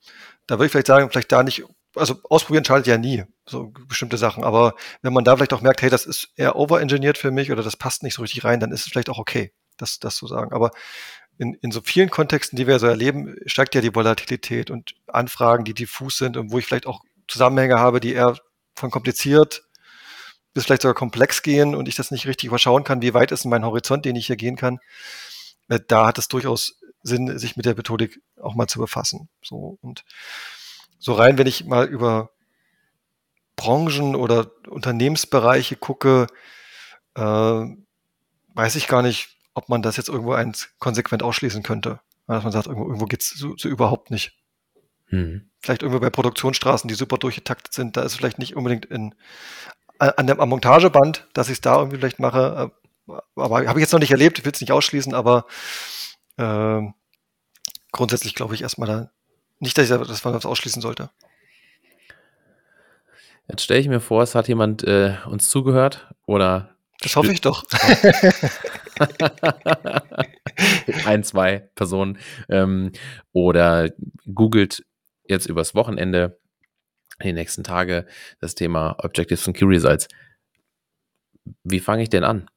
da 0.47 0.57
würde 0.57 0.67
ich 0.67 0.73
vielleicht 0.73 0.87
sagen, 0.87 1.11
vielleicht 1.11 1.33
da 1.33 1.43
nicht, 1.43 1.65
also 1.95 2.17
ausprobieren 2.25 2.65
schadet 2.65 2.87
ja 2.87 2.99
nie, 2.99 3.25
so 3.47 3.73
bestimmte 3.89 4.19
Sachen. 4.19 4.45
Aber 4.45 4.75
wenn 5.03 5.13
man 5.13 5.25
da 5.25 5.37
vielleicht 5.37 5.53
auch 5.53 5.63
merkt, 5.63 5.83
hey, 5.83 5.91
das 5.91 6.07
ist 6.07 6.29
eher 6.37 6.57
overengineert 6.57 7.19
für 7.19 7.31
mich 7.31 7.51
oder 7.51 7.63
das 7.63 7.77
passt 7.77 8.03
nicht 8.03 8.15
so 8.15 8.23
richtig 8.23 8.45
rein, 8.45 8.61
dann 8.61 8.73
ist 8.73 8.87
es 8.87 8.93
vielleicht 8.93 9.11
auch 9.11 9.19
okay, 9.19 9.53
das, 9.77 9.99
das 9.99 10.17
zu 10.17 10.27
sagen. 10.27 10.53
Aber 10.53 10.71
in, 11.39 11.55
in 11.55 11.71
so 11.71 11.81
vielen 11.83 12.11
Kontexten, 12.11 12.57
die 12.57 12.67
wir 12.67 12.79
so 12.79 12.87
erleben, 12.87 13.37
steigt 13.47 13.75
ja 13.75 13.81
die 13.81 13.95
Volatilität 13.95 14.71
und 14.71 14.95
Anfragen, 15.07 15.65
die 15.65 15.75
diffus 15.75 16.17
sind 16.17 16.37
und 16.37 16.53
wo 16.53 16.59
ich 16.59 16.67
vielleicht 16.67 16.87
auch 16.87 17.03
Zusammenhänge 17.29 17.79
habe, 17.79 18.01
die 18.01 18.15
eher 18.15 18.37
von 18.77 18.91
kompliziert 18.91 19.67
bis 20.57 20.65
vielleicht 20.65 20.81
sogar 20.81 20.95
komplex 20.95 21.43
gehen 21.43 21.75
und 21.75 21.87
ich 21.87 21.97
das 21.97 22.11
nicht 22.11 22.27
richtig 22.27 22.47
überschauen 22.47 22.83
kann, 22.83 23.03
wie 23.03 23.13
weit 23.13 23.31
ist 23.31 23.45
mein 23.45 23.63
Horizont, 23.63 24.07
den 24.07 24.17
ich 24.17 24.27
hier 24.27 24.37
gehen 24.37 24.57
kann. 24.57 24.79
Äh, 25.69 25.81
da 25.87 26.07
hat 26.07 26.17
es 26.17 26.29
durchaus 26.29 26.81
Sinn, 27.03 27.39
sich 27.39 27.59
mit 27.59 27.67
der 27.67 27.77
Methodik 27.77 28.23
auch 28.41 28.55
mal 28.55 28.67
zu 28.67 28.79
befassen. 28.79 29.29
So 29.43 29.77
und 29.83 30.07
so 30.99 31.13
rein, 31.13 31.37
wenn 31.37 31.47
ich 31.47 31.67
mal 31.67 31.85
über 31.85 32.31
Branchen 33.55 34.17
oder 34.17 34.51
Unternehmensbereiche 34.67 35.77
gucke, 35.77 36.27
äh, 37.17 37.21
weiß 38.55 38.77
ich 38.77 38.89
gar 38.89 39.03
nicht, 39.03 39.37
ob 39.53 39.69
man 39.69 39.83
das 39.83 39.99
jetzt 39.99 40.09
irgendwo 40.09 40.33
eins 40.33 40.71
konsequent 40.79 41.23
ausschließen 41.23 41.63
könnte. 41.63 42.01
Dass 42.29 42.45
man 42.45 42.53
sagt, 42.53 42.67
irgendwo, 42.67 42.87
irgendwo 42.87 43.05
geht's 43.05 43.29
so, 43.29 43.55
so 43.59 43.69
überhaupt 43.69 44.11
nicht. 44.11 44.33
Hm. 45.07 45.51
Vielleicht 45.61 45.83
irgendwo 45.83 46.01
bei 46.01 46.11
Produktionsstraßen, 46.11 46.89
die 46.89 46.95
super 46.95 47.19
durchgetaktet 47.19 47.73
sind, 47.73 47.97
da 47.97 48.03
ist 48.03 48.13
es 48.13 48.19
vielleicht 48.19 48.39
nicht 48.39 48.57
unbedingt 48.57 48.87
in, 48.87 49.15
an 49.99 50.27
dem, 50.27 50.41
am 50.41 50.49
Montageband, 50.49 51.27
dass 51.33 51.49
ich 51.49 51.55
es 51.55 51.61
da 51.61 51.79
irgendwie 51.79 51.99
vielleicht 51.99 52.19
mache. 52.19 52.73
Äh, 53.09 53.13
aber 53.37 53.67
habe 53.67 53.79
ich 53.79 53.83
jetzt 53.83 53.93
noch 53.93 54.01
nicht 54.01 54.11
erlebt, 54.11 54.39
ich 54.39 54.45
will 54.45 54.53
es 54.53 54.61
nicht 54.61 54.73
ausschließen, 54.73 55.15
aber 55.15 55.47
äh, 56.37 56.83
grundsätzlich 57.93 58.35
glaube 58.35 58.55
ich 58.55 58.63
erstmal 58.63 58.89
da 58.89 59.11
nicht, 59.59 59.79
dass, 59.79 59.91
ich, 59.91 59.97
dass 59.97 60.25
man 60.25 60.35
das 60.35 60.47
ausschließen 60.47 60.83
sollte. 60.83 61.11
Jetzt 63.49 63.63
stelle 63.63 63.81
ich 63.81 63.89
mir 63.89 64.01
vor, 64.01 64.23
es 64.23 64.35
hat 64.35 64.49
jemand 64.49 64.83
äh, 64.85 65.17
uns 65.27 65.49
zugehört 65.49 66.13
oder 66.27 66.77
das 67.01 67.15
hoffe 67.15 67.33
ich 67.33 67.41
doch. 67.41 67.63
Ein, 71.05 71.23
zwei 71.25 71.69
Personen. 71.75 72.19
Ähm, 72.49 72.93
oder 73.33 73.91
googelt 74.33 74.85
jetzt 75.29 75.47
übers 75.47 75.75
Wochenende, 75.75 76.39
die 77.23 77.33
nächsten 77.33 77.65
Tage, 77.65 78.07
das 78.41 78.55
Thema 78.55 78.97
Objectives 78.99 79.47
and 79.47 79.57
Key 79.57 79.65
Results. 79.65 80.09
Wie 81.65 81.81
fange 81.81 82.03
ich 82.03 82.11
denn 82.11 82.25
an? 82.25 82.51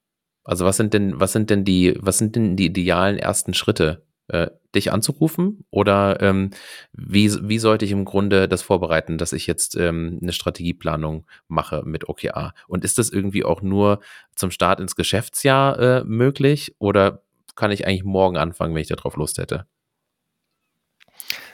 Also 0.44 0.66
was 0.66 0.78
sind 0.78 0.94
denn, 0.94 1.20
was 1.20 1.32
sind 1.32 1.50
denn 1.50 1.64
die, 1.64 1.96
was 2.00 2.18
sind 2.18 2.36
denn 2.36 2.56
die 2.56 2.66
idealen 2.66 3.18
ersten 3.18 3.54
Schritte? 3.54 4.06
Äh, 4.30 4.52
dich 4.76 4.92
anzurufen? 4.92 5.66
Oder 5.72 6.22
ähm, 6.22 6.52
wie, 6.94 7.32
wie 7.50 7.58
sollte 7.58 7.86
ich 7.86 7.92
im 7.92 8.06
Grunde 8.06 8.48
das 8.48 8.62
vorbereiten, 8.62 9.18
dass 9.18 9.34
ich 9.34 9.48
jetzt 9.48 9.76
ähm, 9.76 10.20
eine 10.22 10.34
Strategieplanung 10.34 11.26
mache 11.48 11.82
mit 11.84 12.08
OKR? 12.08 12.54
Und 12.68 12.86
ist 12.86 13.00
das 13.00 13.10
irgendwie 13.10 13.44
auch 13.44 13.64
nur 13.64 14.02
zum 14.36 14.52
Start 14.52 14.80
ins 14.80 14.96
Geschäftsjahr 14.96 15.80
äh, 15.80 16.04
möglich? 16.04 16.76
Oder 16.78 17.24
kann 17.56 17.72
ich 17.72 17.88
eigentlich 17.88 18.04
morgen 18.04 18.38
anfangen, 18.38 18.76
wenn 18.76 18.84
ich 18.84 18.88
darauf 18.88 19.16
Lust 19.16 19.40
hätte? 19.40 19.66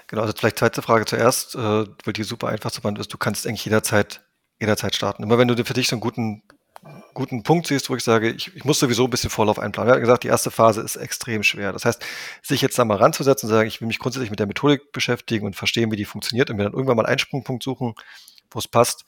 Genau, 0.07 0.21
also 0.21 0.33
vielleicht 0.37 0.59
zweite 0.59 0.81
Frage 0.81 1.05
zuerst, 1.05 1.55
äh, 1.55 1.59
weil 1.59 2.13
die 2.13 2.23
super 2.23 2.49
einfach 2.49 2.71
zu 2.71 2.81
beantworten 2.81 3.01
ist. 3.01 3.13
Du 3.13 3.17
kannst 3.17 3.47
eigentlich 3.47 3.65
jederzeit, 3.65 4.21
jederzeit 4.59 4.95
starten. 4.95 5.23
Immer 5.23 5.37
wenn 5.37 5.47
du 5.47 5.65
für 5.65 5.73
dich 5.73 5.87
so 5.87 5.95
einen 5.95 6.01
guten 6.01 6.43
guten 7.13 7.43
Punkt 7.43 7.67
siehst, 7.67 7.89
wo 7.89 7.95
ich 7.95 8.03
sage, 8.03 8.29
ich, 8.29 8.55
ich 8.55 8.63
muss 8.63 8.79
sowieso 8.79 9.05
ein 9.05 9.09
bisschen 9.09 9.29
Vorlauf 9.29 9.57
einplanen. 9.57 9.87
Wir 9.87 9.95
haben 9.95 10.01
gesagt, 10.01 10.23
die 10.23 10.27
erste 10.27 10.51
Phase 10.51 10.81
ist 10.81 10.95
extrem 10.95 11.43
schwer. 11.43 11.73
Das 11.73 11.85
heißt, 11.85 12.05
sich 12.43 12.61
jetzt 12.61 12.77
da 12.77 12.85
mal 12.85 12.97
ranzusetzen 12.97 13.49
und 13.49 13.55
sagen, 13.55 13.67
ich 13.67 13.81
will 13.81 13.87
mich 13.87 13.99
grundsätzlich 13.99 14.29
mit 14.29 14.39
der 14.39 14.47
Methodik 14.47 14.91
beschäftigen 14.91 15.45
und 15.45 15.55
verstehen, 15.55 15.91
wie 15.91 15.95
die 15.95 16.05
funktioniert 16.05 16.49
und 16.49 16.57
mir 16.57 16.63
dann 16.63 16.73
irgendwann 16.73 16.97
mal 16.97 17.05
einen 17.05 17.19
Sprungpunkt 17.19 17.63
suchen, 17.63 17.95
wo 18.51 18.59
es 18.59 18.67
passt. 18.67 19.05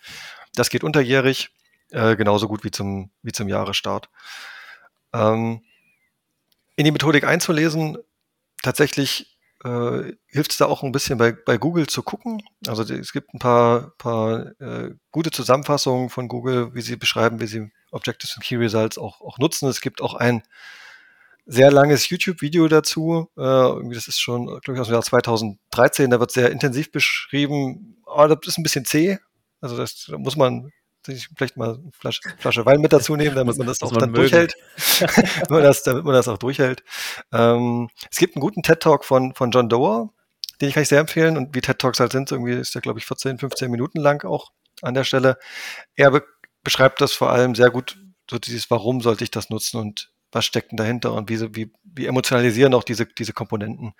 Das 0.56 0.70
geht 0.70 0.84
unterjährig, 0.84 1.50
äh, 1.92 2.16
genauso 2.16 2.48
gut 2.48 2.64
wie 2.64 2.72
zum, 2.72 3.12
wie 3.22 3.32
zum 3.32 3.48
Jahresstart. 3.48 4.10
Ähm, 5.14 5.62
in 6.76 6.86
die 6.86 6.92
Methodik 6.92 7.26
einzulesen, 7.26 7.98
tatsächlich 8.64 9.37
äh, 9.64 10.14
hilft 10.28 10.52
es 10.52 10.58
da 10.58 10.66
auch 10.66 10.84
ein 10.84 10.92
bisschen 10.92 11.18
bei, 11.18 11.32
bei 11.32 11.58
Google 11.58 11.88
zu 11.88 12.04
gucken. 12.04 12.42
Also 12.68 12.84
es 12.84 13.14
gibt 13.14 13.34
ein 13.34 13.40
paar, 13.40 13.94
paar 13.98 14.60
äh, 14.62 14.92
gute 15.12 15.32
Zusammenfassungen 15.32 16.10
von 16.10 16.28
Google, 16.28 16.74
wie 16.74 16.82
sie 16.82 16.96
beschreiben, 16.96 17.40
wie 17.40 17.48
sie 17.48 17.72
Objectives 17.92 18.36
und 18.36 18.44
Key 18.44 18.58
Results 18.58 18.98
auch, 18.98 19.22
auch 19.22 19.40
nutzen. 19.40 19.68
Es 19.70 19.82
gibt 19.82 20.02
auch 20.02 20.14
ein 20.14 20.44
sehr 21.46 21.72
langes 21.72 22.10
YouTube-Video 22.10 22.68
dazu. 22.68 23.30
Äh, 23.38 23.94
das 23.94 24.08
ist 24.08 24.20
schon, 24.20 24.46
glaube 24.46 24.74
ich, 24.74 24.80
aus 24.80 24.88
dem 24.88 24.94
Jahr 24.94 25.04
2013. 25.04 26.10
Da 26.12 26.20
wird 26.20 26.32
sehr 26.32 26.52
intensiv 26.52 26.92
beschrieben. 26.92 27.98
Aber 28.06 28.36
das 28.36 28.48
ist 28.48 28.58
ein 28.58 28.64
bisschen 28.64 28.86
zäh. 28.86 29.18
Also 29.62 29.78
das 29.78 30.06
da 30.08 30.18
muss 30.18 30.36
man 30.36 30.72
sich 31.16 31.30
vielleicht 31.36 31.58
mal 31.58 31.76
eine 31.76 31.92
Flasche, 31.92 32.22
Flasche 32.38 32.66
Wein 32.66 32.82
mit 32.82 32.94
dazu 32.94 33.16
nehmen, 33.16 33.36
damit 33.36 33.58
man 33.58 33.68
das 33.68 33.82
auch 33.84 33.92
dann 33.92 34.12
mögen. 34.12 34.22
durchhält. 34.22 34.56
damit, 35.00 35.50
man 35.50 35.64
das, 35.64 35.84
damit 35.84 36.04
man 36.04 36.14
das 36.14 36.28
auch 36.28 36.38
durchhält. 36.38 36.84
Ähm, 37.32 37.90
es 38.12 38.18
gibt 38.18 38.36
einen 38.36 38.42
guten 38.42 38.64
TED-Talk 38.64 39.06
von, 39.06 39.34
von 39.34 39.52
John 39.52 39.70
Doerr, 39.70 40.10
den 40.62 40.70
ich 40.70 40.74
kann 40.74 40.84
ich 40.84 40.90
sehr 40.90 41.00
empfehlen. 41.00 41.38
Und 41.38 41.56
wie 41.56 41.62
TED-Talks 41.62 42.00
halt 42.00 42.12
sind, 42.12 42.32
irgendwie 42.32 42.54
ist 42.54 42.76
der, 42.76 42.82
glaube 42.82 43.00
ich, 43.00 43.06
14, 43.06 43.40
15 43.40 43.72
Minuten 43.72 44.00
lang 44.00 44.24
auch 44.26 44.52
an 44.82 44.94
der 44.94 45.04
Stelle. 45.04 45.38
Er 45.96 46.12
be 46.12 46.24
beschreibt 46.64 47.00
das 47.00 47.14
vor 47.14 47.32
allem 47.32 47.56
sehr 47.56 47.70
gut, 47.70 47.98
so 48.30 48.40
dieses, 48.40 48.70
warum 48.70 49.00
sollte 49.00 49.24
ich 49.24 49.32
das 49.32 49.50
nutzen 49.50 49.78
und 49.78 50.12
was 50.34 50.44
steckt 50.44 50.72
denn 50.72 50.78
dahinter 50.78 51.14
und 51.14 51.30
wie, 51.30 51.56
wie, 51.56 51.72
wie 51.84 52.06
emotionalisieren 52.08 52.74
auch 52.74 52.84
diese, 52.84 53.06
diese 53.06 53.32
Komponenten. 53.32 53.94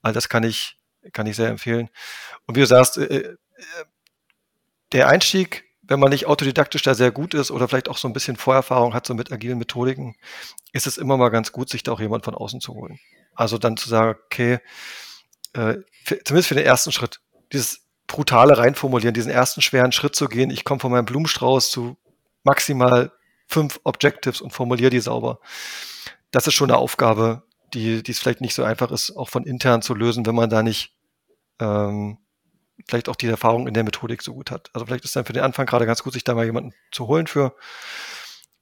All 0.00 0.14
das 0.14 0.30
kann 0.30 0.42
ich, 0.42 0.78
kann 1.12 1.26
ich 1.26 1.36
sehr 1.36 1.48
empfehlen. 1.48 1.90
Und 2.46 2.56
wie 2.56 2.60
du 2.60 2.66
sagst, 2.66 2.96
äh, 2.96 3.04
äh 3.04 3.36
der 4.92 5.08
Einstieg 5.08 5.67
wenn 5.88 5.98
man 5.98 6.10
nicht 6.10 6.26
autodidaktisch 6.26 6.82
da 6.82 6.94
sehr 6.94 7.10
gut 7.10 7.34
ist 7.34 7.50
oder 7.50 7.66
vielleicht 7.66 7.88
auch 7.88 7.96
so 7.96 8.06
ein 8.06 8.12
bisschen 8.12 8.36
Vorerfahrung 8.36 8.94
hat, 8.94 9.06
so 9.06 9.14
mit 9.14 9.32
agilen 9.32 9.58
Methodiken, 9.58 10.14
ist 10.72 10.86
es 10.86 10.98
immer 10.98 11.16
mal 11.16 11.30
ganz 11.30 11.50
gut, 11.50 11.70
sich 11.70 11.82
da 11.82 11.92
auch 11.92 12.00
jemand 12.00 12.24
von 12.24 12.34
außen 12.34 12.60
zu 12.60 12.74
holen. 12.74 13.00
Also 13.34 13.56
dann 13.56 13.76
zu 13.76 13.88
sagen, 13.88 14.18
okay, 14.26 14.58
äh, 15.54 15.76
für, 16.04 16.22
zumindest 16.22 16.48
für 16.48 16.54
den 16.54 16.66
ersten 16.66 16.92
Schritt, 16.92 17.20
dieses 17.52 17.86
brutale 18.06 18.58
reinformulieren, 18.58 19.14
diesen 19.14 19.32
ersten 19.32 19.62
schweren 19.62 19.92
Schritt 19.92 20.14
zu 20.14 20.28
gehen, 20.28 20.50
ich 20.50 20.64
komme 20.64 20.80
von 20.80 20.92
meinem 20.92 21.06
Blumenstrauß 21.06 21.70
zu 21.70 21.96
maximal 22.44 23.10
fünf 23.46 23.80
Objectives 23.84 24.42
und 24.42 24.52
formuliere 24.52 24.90
die 24.90 25.00
sauber. 25.00 25.40
Das 26.30 26.46
ist 26.46 26.54
schon 26.54 26.70
eine 26.70 26.78
Aufgabe, 26.78 27.44
die, 27.72 28.02
die 28.02 28.10
es 28.10 28.18
vielleicht 28.18 28.42
nicht 28.42 28.54
so 28.54 28.62
einfach 28.62 28.90
ist, 28.90 29.16
auch 29.16 29.30
von 29.30 29.44
intern 29.44 29.80
zu 29.80 29.94
lösen, 29.94 30.26
wenn 30.26 30.34
man 30.34 30.50
da 30.50 30.62
nicht 30.62 30.94
ähm, 31.60 32.18
vielleicht 32.88 33.08
auch 33.08 33.16
die 33.16 33.26
Erfahrung 33.26 33.68
in 33.68 33.74
der 33.74 33.84
Methodik 33.84 34.22
so 34.22 34.34
gut 34.34 34.50
hat. 34.50 34.70
Also 34.72 34.86
vielleicht 34.86 35.04
ist 35.04 35.14
dann 35.14 35.24
für 35.24 35.32
den 35.32 35.42
Anfang 35.42 35.66
gerade 35.66 35.86
ganz 35.86 36.02
gut, 36.02 36.14
sich 36.14 36.24
da 36.24 36.34
mal 36.34 36.44
jemanden 36.44 36.72
zu 36.90 37.06
holen 37.06 37.26
für. 37.26 37.54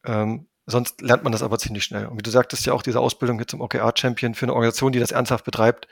Ähm, 0.04 0.48
sonst 0.66 1.00
lernt 1.00 1.22
man 1.22 1.32
das 1.32 1.42
aber 1.42 1.58
ziemlich 1.58 1.84
schnell. 1.84 2.06
Und 2.06 2.18
wie 2.18 2.22
du 2.22 2.30
sagtest, 2.30 2.66
ja 2.66 2.72
auch 2.72 2.82
diese 2.82 3.00
Ausbildung 3.00 3.38
jetzt 3.38 3.50
zum 3.50 3.60
OKR-Champion 3.60 4.34
für 4.34 4.46
eine 4.46 4.52
Organisation, 4.52 4.92
die 4.92 4.98
das 4.98 5.12
ernsthaft 5.12 5.44
betreibt, 5.44 5.86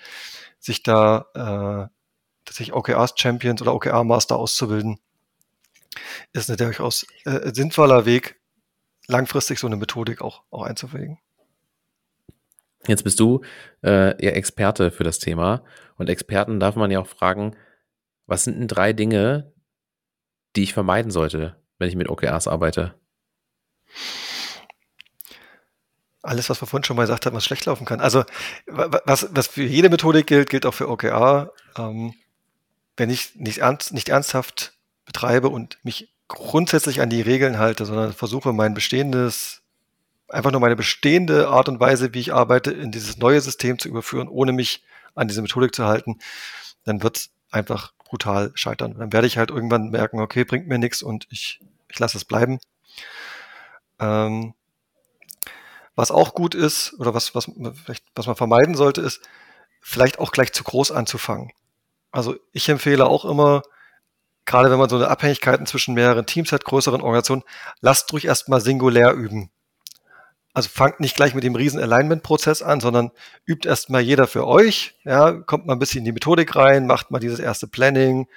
sich 0.58 0.82
da 0.82 1.90
äh, 2.48 2.52
sich 2.52 2.74
OKR-Champions 2.74 3.62
oder 3.62 3.74
OKR-Master 3.74 4.36
auszubilden, 4.36 4.98
ist 6.32 6.50
ein 6.50 6.56
durchaus 6.56 7.06
äh, 7.24 7.52
sinnvoller 7.54 8.04
Weg, 8.04 8.40
langfristig 9.06 9.58
so 9.58 9.66
eine 9.66 9.76
Methodik 9.76 10.20
auch, 10.20 10.42
auch 10.50 10.62
einzupflegen. 10.62 11.18
Jetzt 12.86 13.04
bist 13.04 13.18
du 13.20 13.40
äh, 13.82 14.22
ja 14.22 14.32
Experte 14.32 14.90
für 14.90 15.04
das 15.04 15.18
Thema 15.18 15.64
und 15.96 16.10
Experten 16.10 16.60
darf 16.60 16.76
man 16.76 16.90
ja 16.90 17.00
auch 17.00 17.06
fragen, 17.06 17.56
was 18.26 18.44
sind 18.44 18.58
denn 18.58 18.68
drei 18.68 18.92
Dinge, 18.92 19.52
die 20.56 20.62
ich 20.62 20.74
vermeiden 20.74 21.10
sollte, 21.10 21.56
wenn 21.78 21.88
ich 21.88 21.96
mit 21.96 22.08
OKRs 22.08 22.48
arbeite? 22.48 22.94
Alles, 26.22 26.48
was 26.48 26.62
wir 26.62 26.66
vorhin 26.66 26.84
schon 26.84 26.96
mal 26.96 27.02
gesagt 27.02 27.26
haben, 27.26 27.36
was 27.36 27.44
schlecht 27.44 27.66
laufen 27.66 27.84
kann. 27.84 28.00
Also, 28.00 28.24
was, 28.66 29.28
was 29.32 29.46
für 29.48 29.62
jede 29.62 29.90
Methodik 29.90 30.26
gilt, 30.26 30.48
gilt 30.48 30.64
auch 30.64 30.72
für 30.72 30.88
OKR. 30.88 31.52
Ähm, 31.76 32.14
wenn 32.96 33.10
ich 33.10 33.34
nicht, 33.34 33.58
ernst, 33.58 33.92
nicht 33.92 34.08
ernsthaft 34.08 34.72
betreibe 35.04 35.48
und 35.48 35.78
mich 35.82 36.14
grundsätzlich 36.28 37.00
an 37.00 37.10
die 37.10 37.20
Regeln 37.20 37.58
halte, 37.58 37.84
sondern 37.84 38.12
versuche, 38.12 38.52
mein 38.52 38.72
bestehendes, 38.72 39.62
einfach 40.28 40.50
nur 40.50 40.60
meine 40.60 40.76
bestehende 40.76 41.48
Art 41.48 41.68
und 41.68 41.80
Weise, 41.80 42.14
wie 42.14 42.20
ich 42.20 42.32
arbeite, 42.32 42.70
in 42.70 42.90
dieses 42.90 43.18
neue 43.18 43.40
System 43.40 43.78
zu 43.78 43.88
überführen, 43.88 44.28
ohne 44.28 44.52
mich 44.52 44.82
an 45.14 45.28
diese 45.28 45.42
Methodik 45.42 45.74
zu 45.74 45.84
halten, 45.84 46.18
dann 46.84 47.02
wird 47.02 47.28
einfach 47.54 47.92
brutal 48.04 48.52
scheitern. 48.54 48.96
Dann 48.98 49.12
werde 49.12 49.26
ich 49.26 49.38
halt 49.38 49.50
irgendwann 49.50 49.90
merken, 49.90 50.20
okay, 50.20 50.44
bringt 50.44 50.68
mir 50.68 50.78
nichts 50.78 51.02
und 51.02 51.26
ich, 51.30 51.60
ich 51.88 51.98
lasse 51.98 52.18
es 52.18 52.24
bleiben. 52.24 52.58
Ähm, 53.98 54.54
was 55.94 56.10
auch 56.10 56.34
gut 56.34 56.54
ist, 56.54 56.94
oder 56.98 57.14
was, 57.14 57.34
was, 57.34 57.50
was 58.14 58.26
man 58.26 58.36
vermeiden 58.36 58.74
sollte, 58.74 59.00
ist, 59.00 59.20
vielleicht 59.80 60.18
auch 60.18 60.32
gleich 60.32 60.52
zu 60.52 60.64
groß 60.64 60.90
anzufangen. 60.90 61.52
Also 62.10 62.36
ich 62.52 62.68
empfehle 62.68 63.06
auch 63.06 63.24
immer, 63.24 63.62
gerade 64.44 64.70
wenn 64.70 64.78
man 64.78 64.88
so 64.88 64.96
eine 64.96 65.08
Abhängigkeiten 65.08 65.66
zwischen 65.66 65.94
mehreren 65.94 66.26
Teams 66.26 66.52
hat, 66.52 66.64
größeren 66.64 67.00
Organisationen, 67.00 67.44
lasst 67.80 68.12
ruhig 68.12 68.24
erstmal 68.24 68.60
singulär 68.60 69.12
üben. 69.12 69.50
Also 70.54 70.68
fangt 70.68 71.00
nicht 71.00 71.16
gleich 71.16 71.34
mit 71.34 71.42
dem 71.42 71.56
riesen 71.56 71.80
Alignment-Prozess 71.80 72.62
an, 72.62 72.80
sondern 72.80 73.10
übt 73.44 73.68
erstmal 73.68 74.02
jeder 74.02 74.28
für 74.28 74.46
euch, 74.46 74.94
ja, 75.02 75.32
kommt 75.32 75.66
mal 75.66 75.72
ein 75.72 75.80
bisschen 75.80 75.98
in 75.98 76.04
die 76.04 76.12
Methodik 76.12 76.54
rein, 76.54 76.86
macht 76.86 77.10
mal 77.10 77.18
dieses 77.18 77.40
erste 77.40 77.66
Planning 77.66 78.28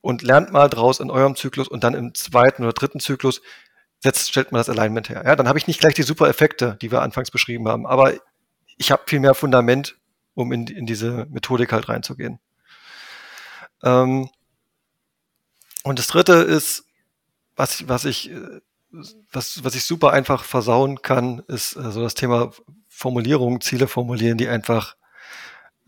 und 0.00 0.22
lernt 0.22 0.52
mal 0.52 0.68
draus 0.68 1.00
in 1.00 1.10
eurem 1.10 1.34
Zyklus 1.34 1.66
und 1.66 1.82
dann 1.82 1.94
im 1.94 2.14
zweiten 2.14 2.62
oder 2.62 2.72
dritten 2.72 3.00
Zyklus 3.00 3.42
setzt, 3.98 4.30
stellt 4.30 4.52
man 4.52 4.60
das 4.60 4.68
Alignment 4.68 5.08
her. 5.08 5.22
Ja, 5.24 5.34
dann 5.34 5.48
habe 5.48 5.58
ich 5.58 5.66
nicht 5.66 5.80
gleich 5.80 5.94
die 5.94 6.02
super 6.04 6.28
Effekte, 6.28 6.78
die 6.80 6.92
wir 6.92 7.02
anfangs 7.02 7.32
beschrieben 7.32 7.66
haben, 7.66 7.84
aber 7.84 8.14
ich 8.76 8.92
habe 8.92 9.02
viel 9.06 9.20
mehr 9.20 9.34
Fundament, 9.34 9.96
um 10.34 10.52
in, 10.52 10.68
in 10.68 10.86
diese 10.86 11.26
Methodik 11.30 11.72
halt 11.72 11.88
reinzugehen. 11.88 12.38
Ähm, 13.82 14.30
und 15.82 15.98
das 15.98 16.06
dritte 16.06 16.34
ist, 16.34 16.84
was, 17.56 17.88
was 17.88 18.04
ich, 18.04 18.30
was, 19.32 19.64
was 19.64 19.74
ich 19.74 19.84
super 19.84 20.12
einfach 20.12 20.44
versauen 20.44 21.02
kann, 21.02 21.42
ist 21.48 21.76
äh, 21.76 21.90
so 21.90 22.02
das 22.02 22.14
Thema 22.14 22.52
Formulierung, 22.88 23.60
Ziele 23.60 23.88
formulieren, 23.88 24.38
die 24.38 24.48
einfach 24.48 24.96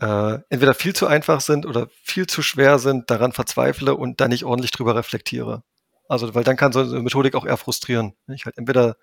äh, 0.01 0.39
entweder 0.49 0.75
viel 0.75 0.95
zu 0.95 1.07
einfach 1.07 1.41
sind 1.41 1.67
oder 1.67 1.89
viel 2.03 2.27
zu 2.27 2.43
schwer 2.43 2.79
sind, 2.79 3.11
daran 3.11 3.33
verzweifle 3.33 3.95
und 3.95 4.21
dann 4.21 4.31
nicht 4.31 4.45
ordentlich 4.45 4.73
drüber 4.73 4.97
reflektiere. 4.97 5.63
Also, 6.09 6.35
weil 6.35 6.45
dann 6.45 6.57
kann 6.57 6.73
so 6.73 6.81
eine 6.81 7.03
Methodik 7.03 7.35
auch 7.35 7.47
eher 7.47 7.57
frustrieren. 7.57 8.15
Ich 8.29 8.45
halt 8.45 8.59
entweder 8.59 8.97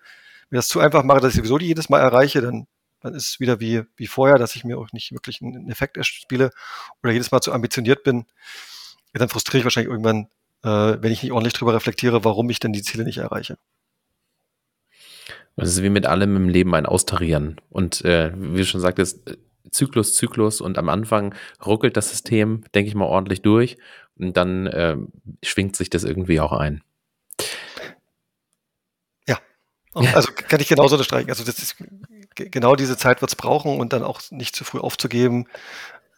mir 0.50 0.58
das 0.58 0.68
zu 0.68 0.80
einfach 0.80 1.02
mache, 1.02 1.20
dass 1.20 1.32
ich 1.32 1.38
sowieso 1.38 1.58
die 1.58 1.66
jedes 1.66 1.88
Mal 1.88 2.00
erreiche, 2.00 2.40
dann, 2.40 2.66
dann 3.00 3.14
ist 3.14 3.28
es 3.28 3.40
wieder 3.40 3.60
wie, 3.60 3.82
wie 3.96 4.06
vorher, 4.06 4.38
dass 4.38 4.54
ich 4.54 4.64
mir 4.64 4.78
auch 4.78 4.92
nicht 4.92 5.12
wirklich 5.12 5.40
einen 5.42 5.70
Effekt 5.70 5.96
erspiele 5.96 6.50
oder 7.02 7.12
jedes 7.12 7.30
Mal 7.30 7.40
zu 7.40 7.52
ambitioniert 7.52 8.04
bin. 8.04 8.26
dann 9.12 9.28
frustriere 9.28 9.60
ich 9.60 9.64
wahrscheinlich 9.64 9.90
irgendwann 9.90 10.28
äh, 10.64 11.02
wenn 11.02 11.12
ich 11.12 11.22
nicht 11.22 11.32
ordentlich 11.32 11.54
drüber 11.54 11.74
reflektiere, 11.74 12.24
warum 12.24 12.48
ich 12.50 12.60
denn 12.60 12.72
die 12.72 12.82
Ziele 12.82 13.04
nicht 13.04 13.18
erreiche. 13.18 13.58
Das 15.56 15.68
ist 15.68 15.82
wie 15.82 15.90
mit 15.90 16.06
allem 16.06 16.36
im 16.36 16.48
Leben 16.48 16.74
ein 16.74 16.86
Austarieren. 16.86 17.60
Und 17.70 18.04
äh, 18.04 18.32
wie 18.34 18.58
du 18.58 18.64
schon 18.64 18.80
sagtest, 18.80 19.36
Zyklus, 19.70 20.14
Zyklus 20.14 20.60
und 20.60 20.78
am 20.78 20.88
Anfang 20.88 21.34
ruckelt 21.64 21.96
das 21.96 22.10
System, 22.10 22.64
denke 22.74 22.88
ich 22.88 22.94
mal, 22.94 23.04
ordentlich 23.04 23.42
durch 23.42 23.78
und 24.18 24.36
dann 24.36 24.66
äh, 24.66 24.96
schwingt 25.42 25.76
sich 25.76 25.90
das 25.90 26.04
irgendwie 26.04 26.40
auch 26.40 26.52
ein. 26.52 26.82
Ja, 29.26 29.38
also 30.14 30.30
kann 30.32 30.60
ich 30.60 30.68
genauso 30.68 30.96
unterstreichen. 30.96 31.30
Also 31.30 31.44
das 31.44 31.58
ist, 31.58 31.76
genau 32.34 32.76
diese 32.76 32.96
Zeit 32.96 33.20
wird 33.20 33.30
es 33.30 33.36
brauchen 33.36 33.78
und 33.78 33.92
dann 33.92 34.02
auch 34.02 34.20
nicht 34.30 34.56
zu 34.56 34.64
früh 34.64 34.78
aufzugeben 34.78 35.46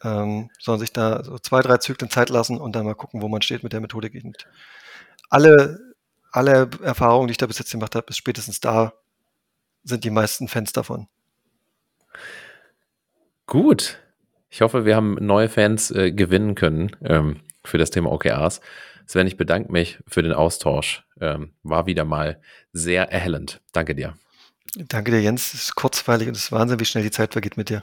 ähm, 0.04 0.50
sondern 0.60 0.80
sich 0.80 0.92
da 0.92 1.24
so 1.24 1.38
zwei, 1.38 1.60
drei 1.62 1.78
Zyklen 1.78 2.10
Zeit 2.10 2.28
lassen 2.28 2.58
und 2.58 2.76
dann 2.76 2.84
mal 2.84 2.94
gucken, 2.94 3.22
wo 3.22 3.28
man 3.28 3.42
steht 3.42 3.62
mit 3.62 3.72
der 3.72 3.80
Methodik. 3.80 4.14
Alle, 5.30 5.80
alle 6.30 6.68
Erfahrungen, 6.82 7.26
die 7.26 7.32
ich 7.32 7.38
da 7.38 7.46
bis 7.46 7.58
jetzt 7.58 7.72
gemacht 7.72 7.94
habe, 7.94 8.06
bis 8.06 8.18
spätestens 8.18 8.60
da 8.60 8.92
sind 9.84 10.04
die 10.04 10.10
meisten 10.10 10.48
Fans 10.48 10.72
davon. 10.72 11.06
Gut. 13.46 13.98
Ich 14.50 14.60
hoffe, 14.60 14.84
wir 14.84 14.96
haben 14.96 15.16
neue 15.20 15.48
Fans 15.48 15.90
äh, 15.90 16.12
gewinnen 16.12 16.54
können 16.54 16.96
ähm, 17.04 17.40
für 17.64 17.78
das 17.78 17.90
Thema 17.90 18.12
OKRs. 18.12 18.60
Sven, 19.06 19.26
ich 19.26 19.36
bedanke 19.36 19.70
mich 19.70 19.98
für 20.06 20.22
den 20.22 20.32
Austausch. 20.32 21.04
Ähm, 21.20 21.52
war 21.62 21.86
wieder 21.86 22.04
mal 22.04 22.40
sehr 22.72 23.10
erhellend. 23.10 23.60
Danke 23.72 23.94
dir. 23.94 24.14
Danke 24.76 25.10
dir, 25.10 25.20
Jens. 25.20 25.54
Es 25.54 25.64
ist 25.64 25.74
kurzweilig 25.74 26.28
und 26.28 26.36
es 26.36 26.44
ist 26.44 26.52
Wahnsinn, 26.52 26.80
wie 26.80 26.84
schnell 26.84 27.04
die 27.04 27.10
Zeit 27.10 27.32
vergeht 27.32 27.56
mit 27.56 27.68
dir. 27.68 27.80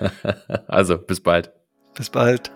also, 0.66 0.98
bis 0.98 1.20
bald. 1.20 1.52
Bis 1.94 2.10
bald. 2.10 2.50